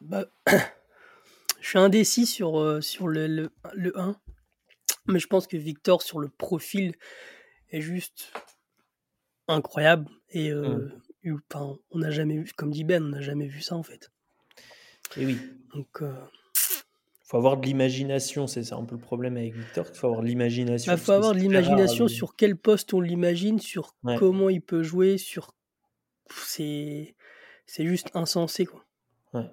[0.00, 0.26] Bah,
[1.60, 4.16] je suis indécis sur, euh, sur le, le, le 1,
[5.06, 6.94] mais je pense que Victor, sur le profil,
[7.70, 8.32] est juste
[9.48, 10.08] incroyable.
[10.30, 10.88] Et euh,
[11.22, 13.82] eu- enfin, on n'a jamais vu, comme dit Ben, on n'a jamais vu ça en
[13.82, 14.10] fait.
[15.16, 15.36] Et oui,
[15.74, 16.14] Donc, euh,
[17.24, 20.26] faut avoir de l'imagination, c'est ça un peu le problème avec Victor, faut avoir de
[20.26, 20.90] l'imagination.
[20.92, 24.16] il parce faut avoir de l'imagination sur quel poste on l'imagine, sur Ouais.
[24.18, 25.54] comment il peut jouer, sur.
[26.46, 27.14] C'est
[27.66, 28.84] c'est juste insensé quoi.
[29.34, 29.50] Ouais.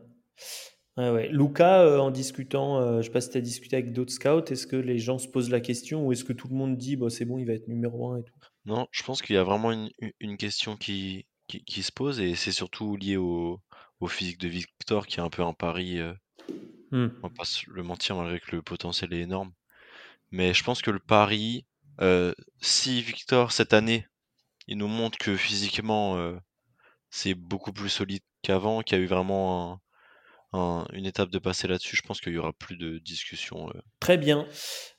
[0.98, 1.30] Ouais, ouais.
[1.30, 4.52] Luca, euh, en discutant, euh, je sais pas si tu as discuté avec d'autres scouts,
[4.52, 6.98] est-ce que les gens se posent la question ou est-ce que tout le monde dit
[6.98, 8.34] bah, c'est bon, il va être numéro 1 et tout?
[8.66, 12.36] Non, je pense qu'il y a vraiment une, question qui, qui, qui se pose et
[12.36, 13.62] c'est surtout lié au,
[14.02, 16.14] au physique de Victor qui est un peu un pari, euh,
[16.92, 17.10] Hmm.
[17.22, 19.52] on va pas se le mentir malgré que le potentiel est énorme.
[20.32, 21.66] Mais je pense que le pari,
[22.02, 24.08] euh, si Victor cette année,
[24.68, 26.38] il nous montre que physiquement euh,
[27.10, 29.82] c'est beaucoup plus solide qu'avant, qu'il y a eu vraiment
[30.54, 33.70] un- un- une étape de passer là-dessus, je pense qu'il y aura plus de discussion.
[33.70, 33.80] euh.
[34.00, 34.48] Très bien.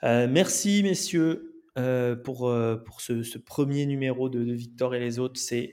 [0.04, 5.00] Euh, merci, messieurs, euh, pour, euh, pour ce, ce premier numéro de, de Victor et
[5.00, 5.40] les autres.
[5.40, 5.72] C'est,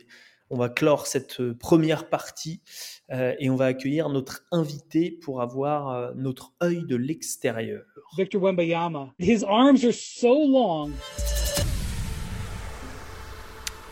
[0.50, 2.62] on va clore cette euh, première partie
[3.12, 7.84] euh, et on va accueillir notre invité pour avoir euh, notre œil de l'extérieur.
[8.18, 9.14] Victor Wembayama.
[9.20, 10.92] His arms are so long.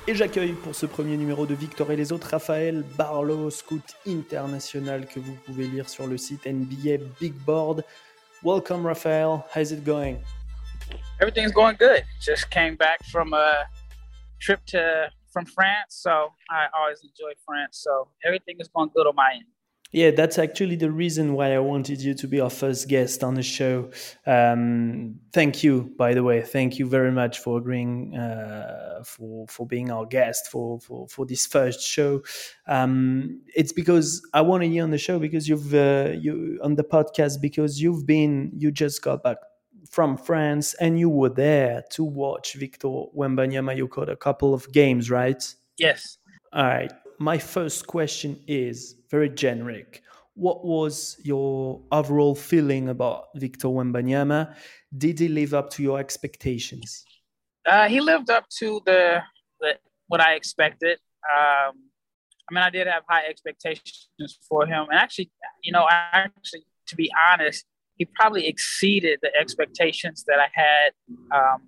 [0.08, 5.08] Et j'accueille pour ce premier numéro de Victor et les autres Raphaël Barlow, scout international
[5.08, 7.84] que vous pouvez lire sur le site NBA Big Board.
[8.44, 9.44] Welcome, Raphael.
[9.56, 10.18] How's it going?
[11.20, 12.04] everything's going good.
[12.20, 13.66] Just came back from a
[14.40, 17.80] trip to from France, so I always enjoy France.
[17.84, 19.46] So everything is going good on my end.
[19.96, 23.36] Yeah, that's actually the reason why I wanted you to be our first guest on
[23.36, 23.92] the show.
[24.28, 26.42] Um, thank you, by the way.
[26.42, 31.26] Thank you very much for agreeing uh, for for being our guest for for, for
[31.26, 32.22] this first show.
[32.68, 36.84] Um, it's because I wanted you on the show because you've uh, you on the
[36.84, 39.38] podcast because you've been you just got back
[39.90, 43.78] from France and you were there to watch Victor Wembanyama.
[43.78, 45.42] You caught a couple of games, right?
[45.78, 46.18] Yes.
[46.52, 46.92] All right.
[47.20, 50.04] My first question is very generic.
[50.34, 54.54] What was your overall feeling about Victor Wembanyama?
[54.98, 57.06] Did he live up to your expectations?
[57.66, 59.22] Uh, he lived up to the,
[59.62, 61.00] the what I expected.
[61.24, 61.74] Um,
[62.50, 64.10] I mean, I did have high expectations
[64.48, 65.32] for him, and actually,
[65.64, 70.92] you know, actually, to be honest, he probably exceeded the expectations that I had
[71.32, 71.62] um,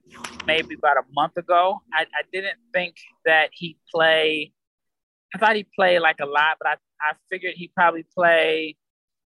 [0.45, 1.81] maybe about a month ago.
[1.93, 2.95] I, I didn't think
[3.25, 4.51] that he'd play.
[5.35, 8.75] I thought he'd play like a lot, but I, I figured he'd probably play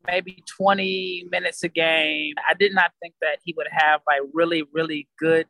[0.07, 2.35] maybe 20 minutes a game.
[2.49, 5.47] I did not think that he would have like really, really good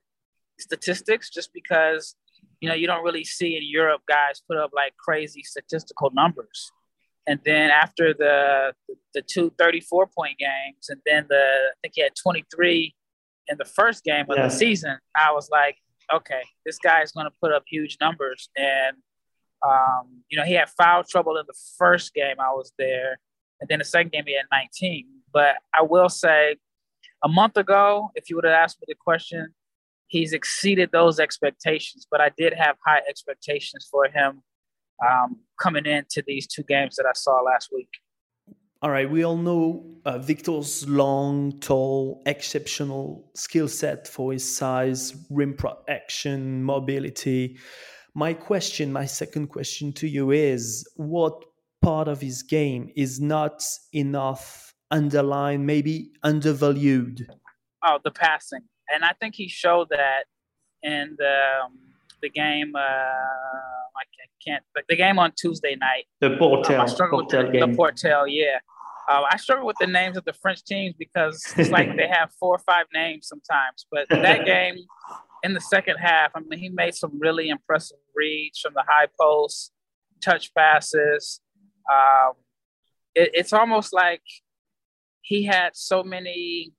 [0.58, 2.16] statistics just because,
[2.60, 6.70] you know, you don't really see in Europe guys put up like crazy statistical numbers.
[7.26, 8.74] And then after the
[9.14, 12.94] the two 34 point games, and then the I think he had 23
[13.48, 14.44] in the first game of Yeah.
[14.44, 15.76] the season, I was like,
[16.12, 18.50] okay, this guy is going to put up huge numbers.
[18.56, 18.96] And,
[19.66, 23.18] um, you know, he had foul trouble in the first game I was there.
[23.60, 25.06] And then the second game, he had 19.
[25.32, 26.56] But I will say,
[27.24, 29.54] a month ago, if you would have asked me the question,
[30.08, 32.06] he's exceeded those expectations.
[32.10, 34.42] But I did have high expectations for him
[35.08, 37.88] um, coming into these two games that I saw last week.
[38.82, 45.14] All right, we all know uh, Victor's long, tall, exceptional skill set for his size,
[45.30, 47.58] rim protection, mobility.
[48.14, 51.44] My question, my second question to you is what
[51.80, 57.26] part of his game is not enough underlined, maybe undervalued?
[57.82, 58.60] Oh, the passing.
[58.92, 60.24] And I think he showed that
[60.82, 61.78] in the, um,
[62.20, 62.74] the game.
[62.76, 64.04] Uh, I
[64.44, 66.04] can't, but the game on Tuesday night.
[66.20, 67.70] The Portel, um, Portel with the, game.
[67.70, 68.58] the Portel, yeah.
[69.08, 72.30] Uh, I struggle with the names of the French teams because it's like they have
[72.38, 73.86] four or five names sometimes.
[73.90, 74.76] But that game
[75.42, 79.08] in the second half, I mean, he made some really impressive reads from the high
[79.20, 79.72] post,
[80.22, 81.40] touch passes.
[81.92, 82.32] Um,
[83.14, 84.22] it, it's almost like
[85.22, 86.72] he had so many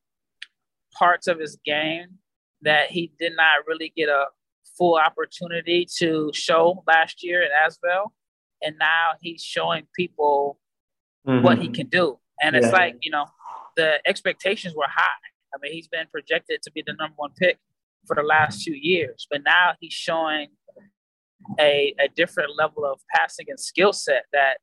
[0.98, 2.20] parts of his game
[2.62, 4.26] that he did not really get a
[4.78, 8.12] full opportunity to show last year at Asvel.
[8.62, 10.60] And now he's showing people
[11.26, 11.42] Mm-hmm.
[11.46, 12.20] what he can do.
[12.42, 12.72] And it's Yeah.
[12.74, 13.26] like, you know,
[13.78, 15.24] the expectations were high.
[15.56, 17.60] I mean, he's been projected to be the number one pick
[18.08, 20.48] for the last few years, but now he's showing
[21.60, 24.58] a, a different level of passing and skill set that,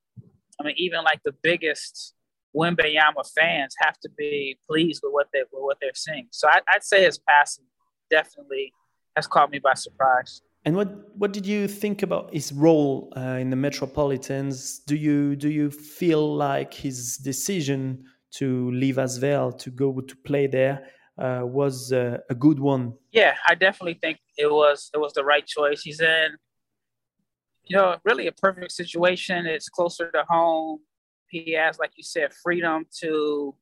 [0.61, 2.15] I mean, even like the biggest
[2.57, 6.27] Wimbenyama fans have to be pleased with what they with what they're seeing.
[6.33, 7.65] So I, I'd say his passing
[8.11, 8.73] definitely
[9.17, 10.43] has caught me by surprise.
[10.65, 14.81] And what what did you think about his role uh, in the Metropolitans?
[14.81, 20.47] Do you do you feel like his decision to leave Asvel to go to play
[20.47, 20.87] there
[21.21, 22.95] uh, was uh, a good one?
[23.13, 25.83] Yeah, I definitely think it was it was the right choice.
[25.83, 26.31] He's in,
[27.65, 29.47] you know, really a perfect situation.
[29.47, 30.81] It's closer to home.
[31.29, 33.55] He has, like you said, freedom to,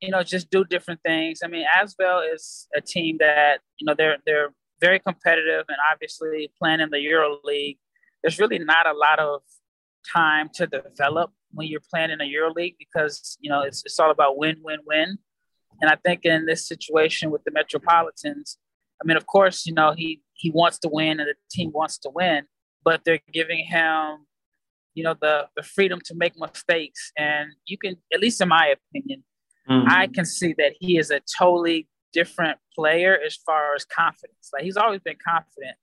[0.00, 1.40] you know, just do different things.
[1.44, 4.50] I mean, Asvel is a team that you know they're they're
[4.80, 7.78] very competitive, and obviously playing in the Euro League,
[8.22, 9.42] there's really not a lot of
[10.14, 13.98] time to develop when you're playing in the Euro League because you know it's it's
[13.98, 15.18] all about win win win.
[15.80, 18.58] And I think in this situation with the Metropolitans,
[19.02, 21.98] I mean, of course, you know, he he wants to win and the team wants
[21.98, 22.44] to win,
[22.84, 24.26] but they're giving him,
[24.94, 27.12] you know, the the freedom to make mistakes.
[27.16, 29.24] And you can, at least in my opinion,
[29.68, 29.88] mm-hmm.
[29.88, 34.50] I can see that he is a totally different player as far as confidence.
[34.52, 35.76] Like he's always been confident,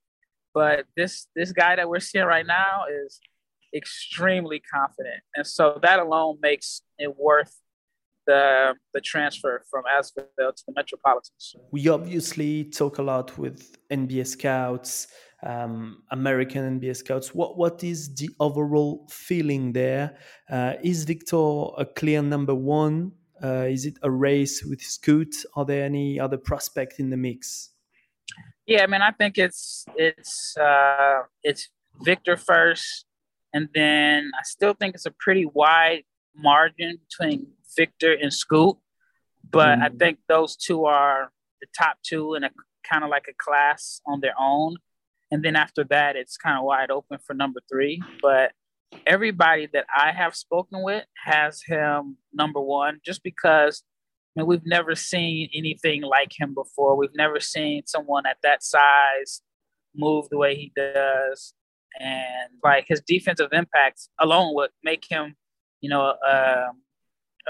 [0.54, 3.18] but this this guy that we're seeing right now is
[3.74, 7.58] extremely confident, and so that alone makes it worth
[8.28, 11.56] the the transfer from Asvel to the Metropolitans.
[11.72, 15.08] We obviously talk a lot with NBA scouts,
[15.42, 17.34] um, American NBA scouts.
[17.34, 20.18] What what is the overall feeling there?
[20.48, 21.46] Uh, is Victor
[21.78, 23.12] a clear number one?
[23.42, 25.34] Uh, is it a race with Scoot?
[25.56, 27.70] Are there any other prospect in the mix?
[28.66, 31.70] Yeah, I mean, I think it's it's uh, it's
[32.02, 33.06] Victor first,
[33.54, 36.04] and then I still think it's a pretty wide
[36.36, 37.46] margin between
[37.78, 38.76] Victor and Scoot.
[39.50, 41.30] But I think those two are
[41.62, 42.50] the top two in a
[42.90, 44.76] kind of like a class on their own.
[45.30, 48.02] And then after that, it's kind of wide open for number three.
[48.20, 48.52] But
[49.06, 53.82] everybody that I have spoken with has him number one just because
[54.36, 56.96] I mean, we've never seen anything like him before.
[56.96, 59.42] We've never seen someone at that size
[59.94, 61.54] move the way he does.
[61.98, 65.34] And like his defensive impact alone would make him,
[65.80, 66.68] you know, uh,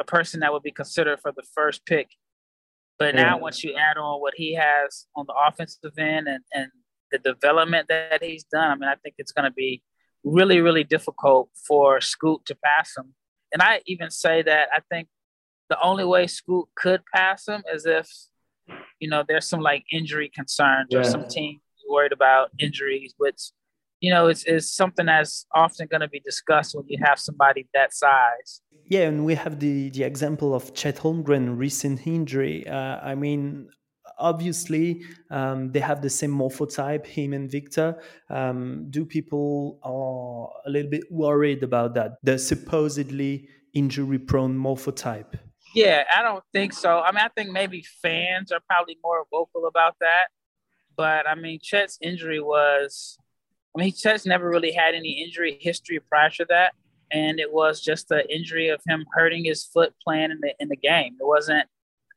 [0.01, 2.09] a person that would be considered for the first pick.
[2.99, 3.43] But now, Yeah.
[3.43, 6.71] once you add on what he has on the offensive end and, and
[7.13, 9.83] the development that he's done, I mean, I think it's going to be
[10.25, 13.15] really, really difficult for Scoot to pass him.
[13.53, 15.09] And I even say that I think
[15.69, 18.09] the only way Scoot could pass him is if,
[18.99, 23.53] you know, there's some like injury concerns or some team worried about injuries, which,
[24.01, 27.69] you know, is, is something that's often going to be discussed when you have somebody
[27.75, 28.63] that size.
[28.87, 32.67] Yeah, and we have the the example of Chet Holmgren recent injury.
[32.67, 33.69] Uh, I mean,
[34.19, 38.01] obviously um, they have the same morphotype, him and Victor.
[38.31, 42.13] Um, do people are a little bit worried about that?
[42.23, 45.39] The supposedly injury-prone morphotype.
[45.75, 47.01] Yeah, I don't think so.
[47.01, 50.29] I mean, I think maybe fans are probably more vocal about that.
[50.97, 53.19] But I mean, Chet's injury was,
[53.79, 56.75] I mean, Chet's never really had any injury history prior to that.
[57.13, 60.69] And it was just the injury of him hurting his foot playing in the, in
[60.69, 61.17] the game.
[61.21, 61.65] It wasn't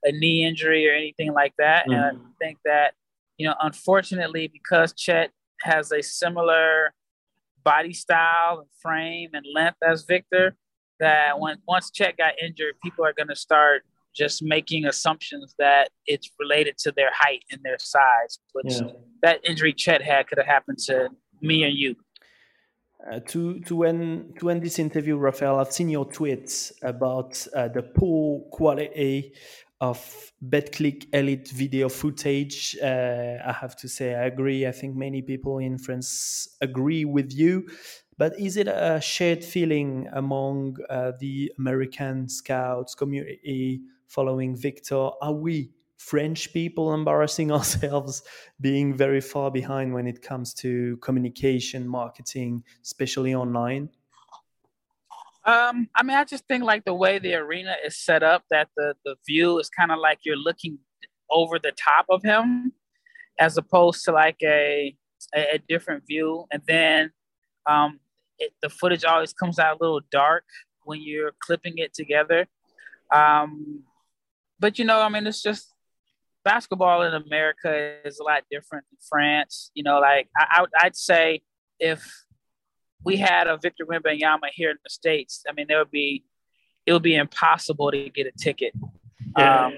[0.03, 1.85] a knee injury or anything like that.
[1.85, 2.25] And I mm-hmm.
[2.41, 2.95] think that,
[3.37, 5.29] you know, unfortunately, because Chet
[5.61, 6.93] has a similar
[7.63, 10.55] body style and frame and length as Victor,
[10.99, 13.83] that when once Chet got injured, people are going to start
[14.15, 18.39] just making assumptions that it's related to their height and their size.
[18.53, 18.93] Which Yeah.
[19.21, 21.09] that injury Chet had could have happened to
[21.41, 21.95] me and you.
[23.11, 27.67] Uh, to to end to end this interview, Raphael, I've seen your tweets about uh,
[27.67, 29.33] the poor quality
[29.79, 32.77] of BetClick Elite video footage.
[32.81, 34.67] Uh, I have to say, I agree.
[34.67, 37.67] I think many people in France agree with you.
[38.19, 45.09] But is it a shared feeling among uh, the American scouts community following Victor?
[45.19, 45.71] Are we
[46.01, 48.23] French people embarrassing ourselves,
[48.59, 53.89] being very far behind when it comes to communication, marketing, especially online?
[55.45, 58.69] Um, I mean, I just think like the way the arena is set up, that
[58.77, 60.77] the the view is kind of like you're looking
[61.29, 62.73] over the top of him,
[63.39, 64.95] as opposed to like a
[65.35, 66.45] a, a different view.
[66.51, 67.11] And then,
[67.65, 67.99] um,
[68.37, 70.45] it, the footage always comes out a little dark
[70.83, 72.47] when you're clipping it together.
[73.11, 73.83] Um,
[74.59, 75.70] but you know, I mean, it's just
[76.43, 79.71] basketball in America is a lot different than France.
[79.73, 81.41] You know, like I, I would, I'd say
[81.79, 82.03] if
[83.03, 86.23] we had a Victor Wembanyama here in the states, I mean, there would be
[86.85, 88.73] it would be impossible to get a ticket.
[89.37, 89.65] Yeah.
[89.65, 89.73] Um,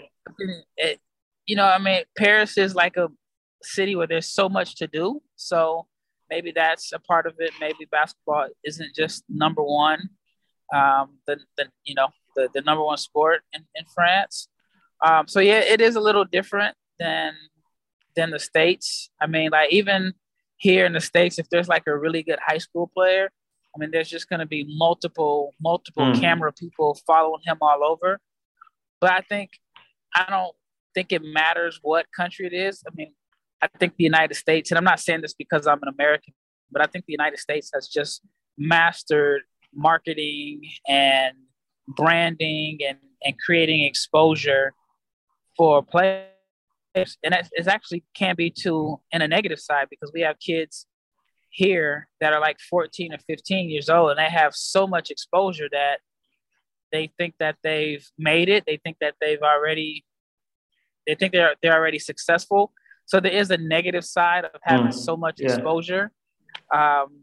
[0.78, 1.00] it,
[1.46, 3.10] you know, I mean, Paris is like a
[3.62, 5.22] city where there's so much to do.
[5.36, 5.88] So
[6.30, 7.52] maybe that's a part of it.
[7.60, 10.10] Maybe basketball isn't just number one,
[10.74, 14.48] um, the, the you know the, the number one sport in, in France.
[15.04, 17.34] Um, so yeah, it is a little different than
[18.16, 19.10] than the states.
[19.22, 20.14] I mean, like even
[20.58, 23.30] here in the states, if there's like a really good high school player,
[23.76, 26.22] I mean, there's just going to be multiple multiple Mm.
[26.22, 28.20] camera people following him all over.
[29.02, 29.50] But I think
[30.16, 30.56] I don't
[30.94, 32.84] think it matters what country it is.
[32.88, 33.14] I mean,
[33.62, 36.34] I think the United States, and I'm not saying this because I'm an American,
[36.72, 38.22] but I think the United States has just
[38.58, 39.42] mastered
[39.74, 41.34] marketing and
[41.88, 44.74] branding and, and creating exposure
[45.58, 46.28] for players.
[46.96, 50.86] And it it's actually can be too in a negative side because we have kids
[51.50, 55.68] here that are like 14 or 15 years old and they have so much exposure
[55.72, 56.00] that
[56.92, 58.64] they think that they've made it.
[58.68, 60.06] They think that they've already
[61.08, 62.72] they think they're they're already successful.
[63.06, 65.56] So there is a negative side of having Mm, so much yeah.
[65.56, 66.12] exposure.
[66.74, 67.22] Um,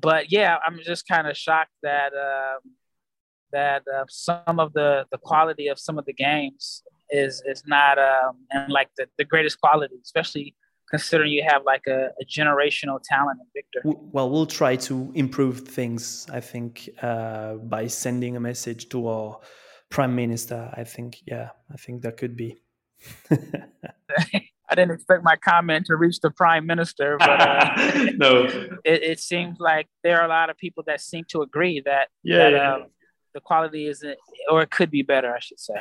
[0.00, 2.60] but yeah, I'm just kind of shocked that um,
[3.52, 7.98] that uh, some of the the quality of some of the games is is not
[7.98, 10.54] um, and like the, the greatest quality, especially
[10.90, 13.98] considering you have like a, a generational talent in Victor.
[14.12, 19.40] Well, we'll try to improve things, I think, uh, by sending a message to our
[19.88, 20.70] prime minister.
[20.74, 22.60] I think, yeah, I think that could be.
[24.70, 28.44] I didn't expect my comment to reach the prime minister, but uh, no.
[28.84, 32.08] it, it seems like there are a lot of people that seem to agree that
[32.22, 32.74] Yeah, that yeah.
[32.74, 32.86] um,
[33.34, 34.16] the quality isn't,
[34.48, 35.74] or it could be better, I should say.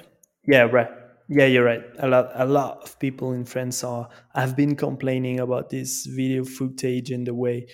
[0.47, 0.89] Yeah, right.
[1.31, 1.83] Yeah, you're right.
[1.99, 6.43] A lot, a lot of people in France are have been complaining about this video
[6.43, 7.67] footage and the way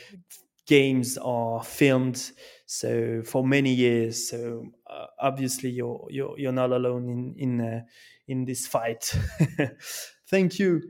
[0.67, 2.31] games are filmed.
[2.65, 7.81] So for many years, so uh, obviously you're you're you're not alone in in uh,
[8.27, 9.17] in this fight.
[10.29, 10.81] Thank you,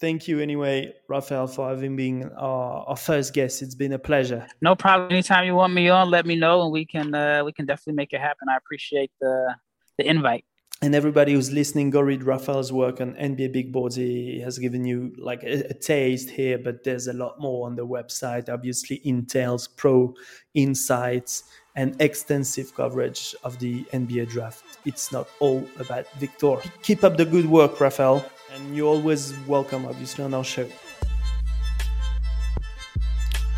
[0.00, 3.62] thank you anyway, Raphael, for having been our, our first guest.
[3.62, 4.46] It's been a pleasure.
[4.62, 5.10] No problem.
[5.10, 7.94] Anytime you want me on, let me know, and we can uh, we can definitely
[7.94, 8.48] make it happen.
[8.48, 9.54] I appreciate the
[9.98, 10.44] the invite.
[10.82, 13.96] And everybody who's listening, go read Raphael's work on NBA Big Boards.
[13.96, 17.76] He has given you like a, a taste here, but there's a lot more on
[17.76, 18.50] the website.
[18.50, 20.14] Obviously, Intel's pro
[20.52, 21.44] insights
[21.76, 24.64] and extensive coverage of the NBA draft.
[24.84, 26.56] It's not all about Victor.
[26.82, 28.22] Keep up the good work, Raphael,
[28.54, 30.68] and you're always welcome, obviously, on our show.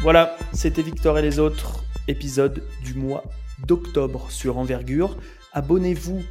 [0.02, 3.24] Voilà, c'était Victor et les autres, épisode du mois
[3.66, 5.16] d'octobre sur Envergure.
[5.52, 6.22] Abonnez-vous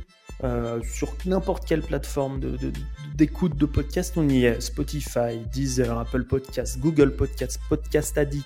[0.43, 2.71] euh, sur n'importe quelle plateforme de- de-
[3.15, 4.13] d'écoute de, podcast.
[4.17, 8.45] On y est Spotify, Deezer, Apple Podcasts, Google Podcasts, Podcast Addict.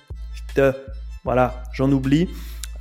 [1.24, 2.28] Voilà, j'en oublie.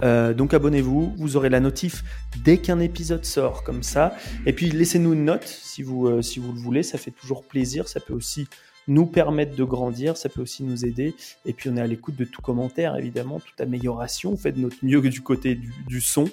[0.03, 2.03] Euh, donc abonnez-vous, vous aurez la notif
[2.43, 4.15] dès qu'un épisode sort comme ça.
[4.47, 7.43] Et puis laissez-nous une note si vous, euh, si vous le voulez, ça fait toujours
[7.43, 7.87] plaisir.
[7.87, 8.47] Ça peut aussi
[8.87, 11.15] nous permettre de grandir, ça peut aussi nous aider.
[11.45, 14.31] Et puis on est à l'écoute de tout commentaire, évidemment, toute amélioration.
[14.33, 16.29] On fait de notre mieux du côté du, son.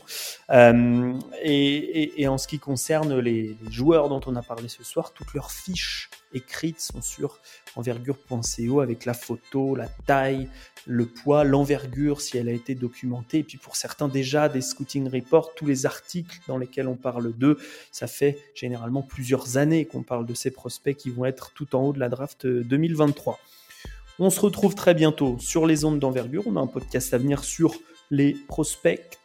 [0.51, 5.35] Euh, et, en ce qui concerne les joueurs dont on a parlé ce soir, toutes
[5.35, 7.39] leurs fiches écrites sont sur
[7.77, 10.49] envergure.co avec la photo, la taille,
[10.87, 13.39] le poids, l'envergure si elle a été documentée.
[13.39, 17.33] Et puis pour certains déjà des scouting reports, tous les articles dans lesquels on parle
[17.33, 17.59] d'eux,
[17.93, 21.83] ça fait généralement plusieurs années qu'on parle de ces prospects qui vont être tout en
[21.83, 23.39] haut de la draft 2023.
[24.19, 26.43] On se retrouve très bientôt sur les ondes d'envergure.
[26.47, 27.75] On a un podcast à venir sur
[28.11, 29.19] les prospects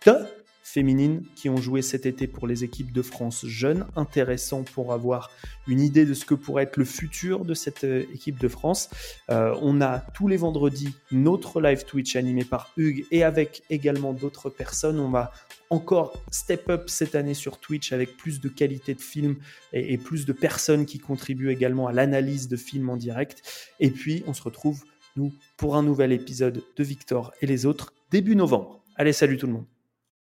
[0.63, 3.85] féminines qui ont joué cet été pour les équipes de France jeunes.
[3.95, 5.29] Intéressant pour avoir
[5.67, 8.89] une idée de ce que pourrait être le futur de cette euh, équipe de France.
[9.29, 14.13] Euh, on a tous les vendredis notre live Twitch animé par Hugues et avec également
[14.13, 14.99] d'autres personnes.
[14.99, 15.31] On va
[15.69, 19.35] encore step up cette année sur Twitch avec plus de qualité de film
[19.73, 23.73] et, et plus de personnes qui contribuent également à l'analyse de films en direct.
[23.79, 24.83] Et puis on se retrouve
[25.15, 28.81] nous pour un nouvel épisode de Victor et les autres début novembre.
[28.95, 29.72] Allez, salut tout le monde.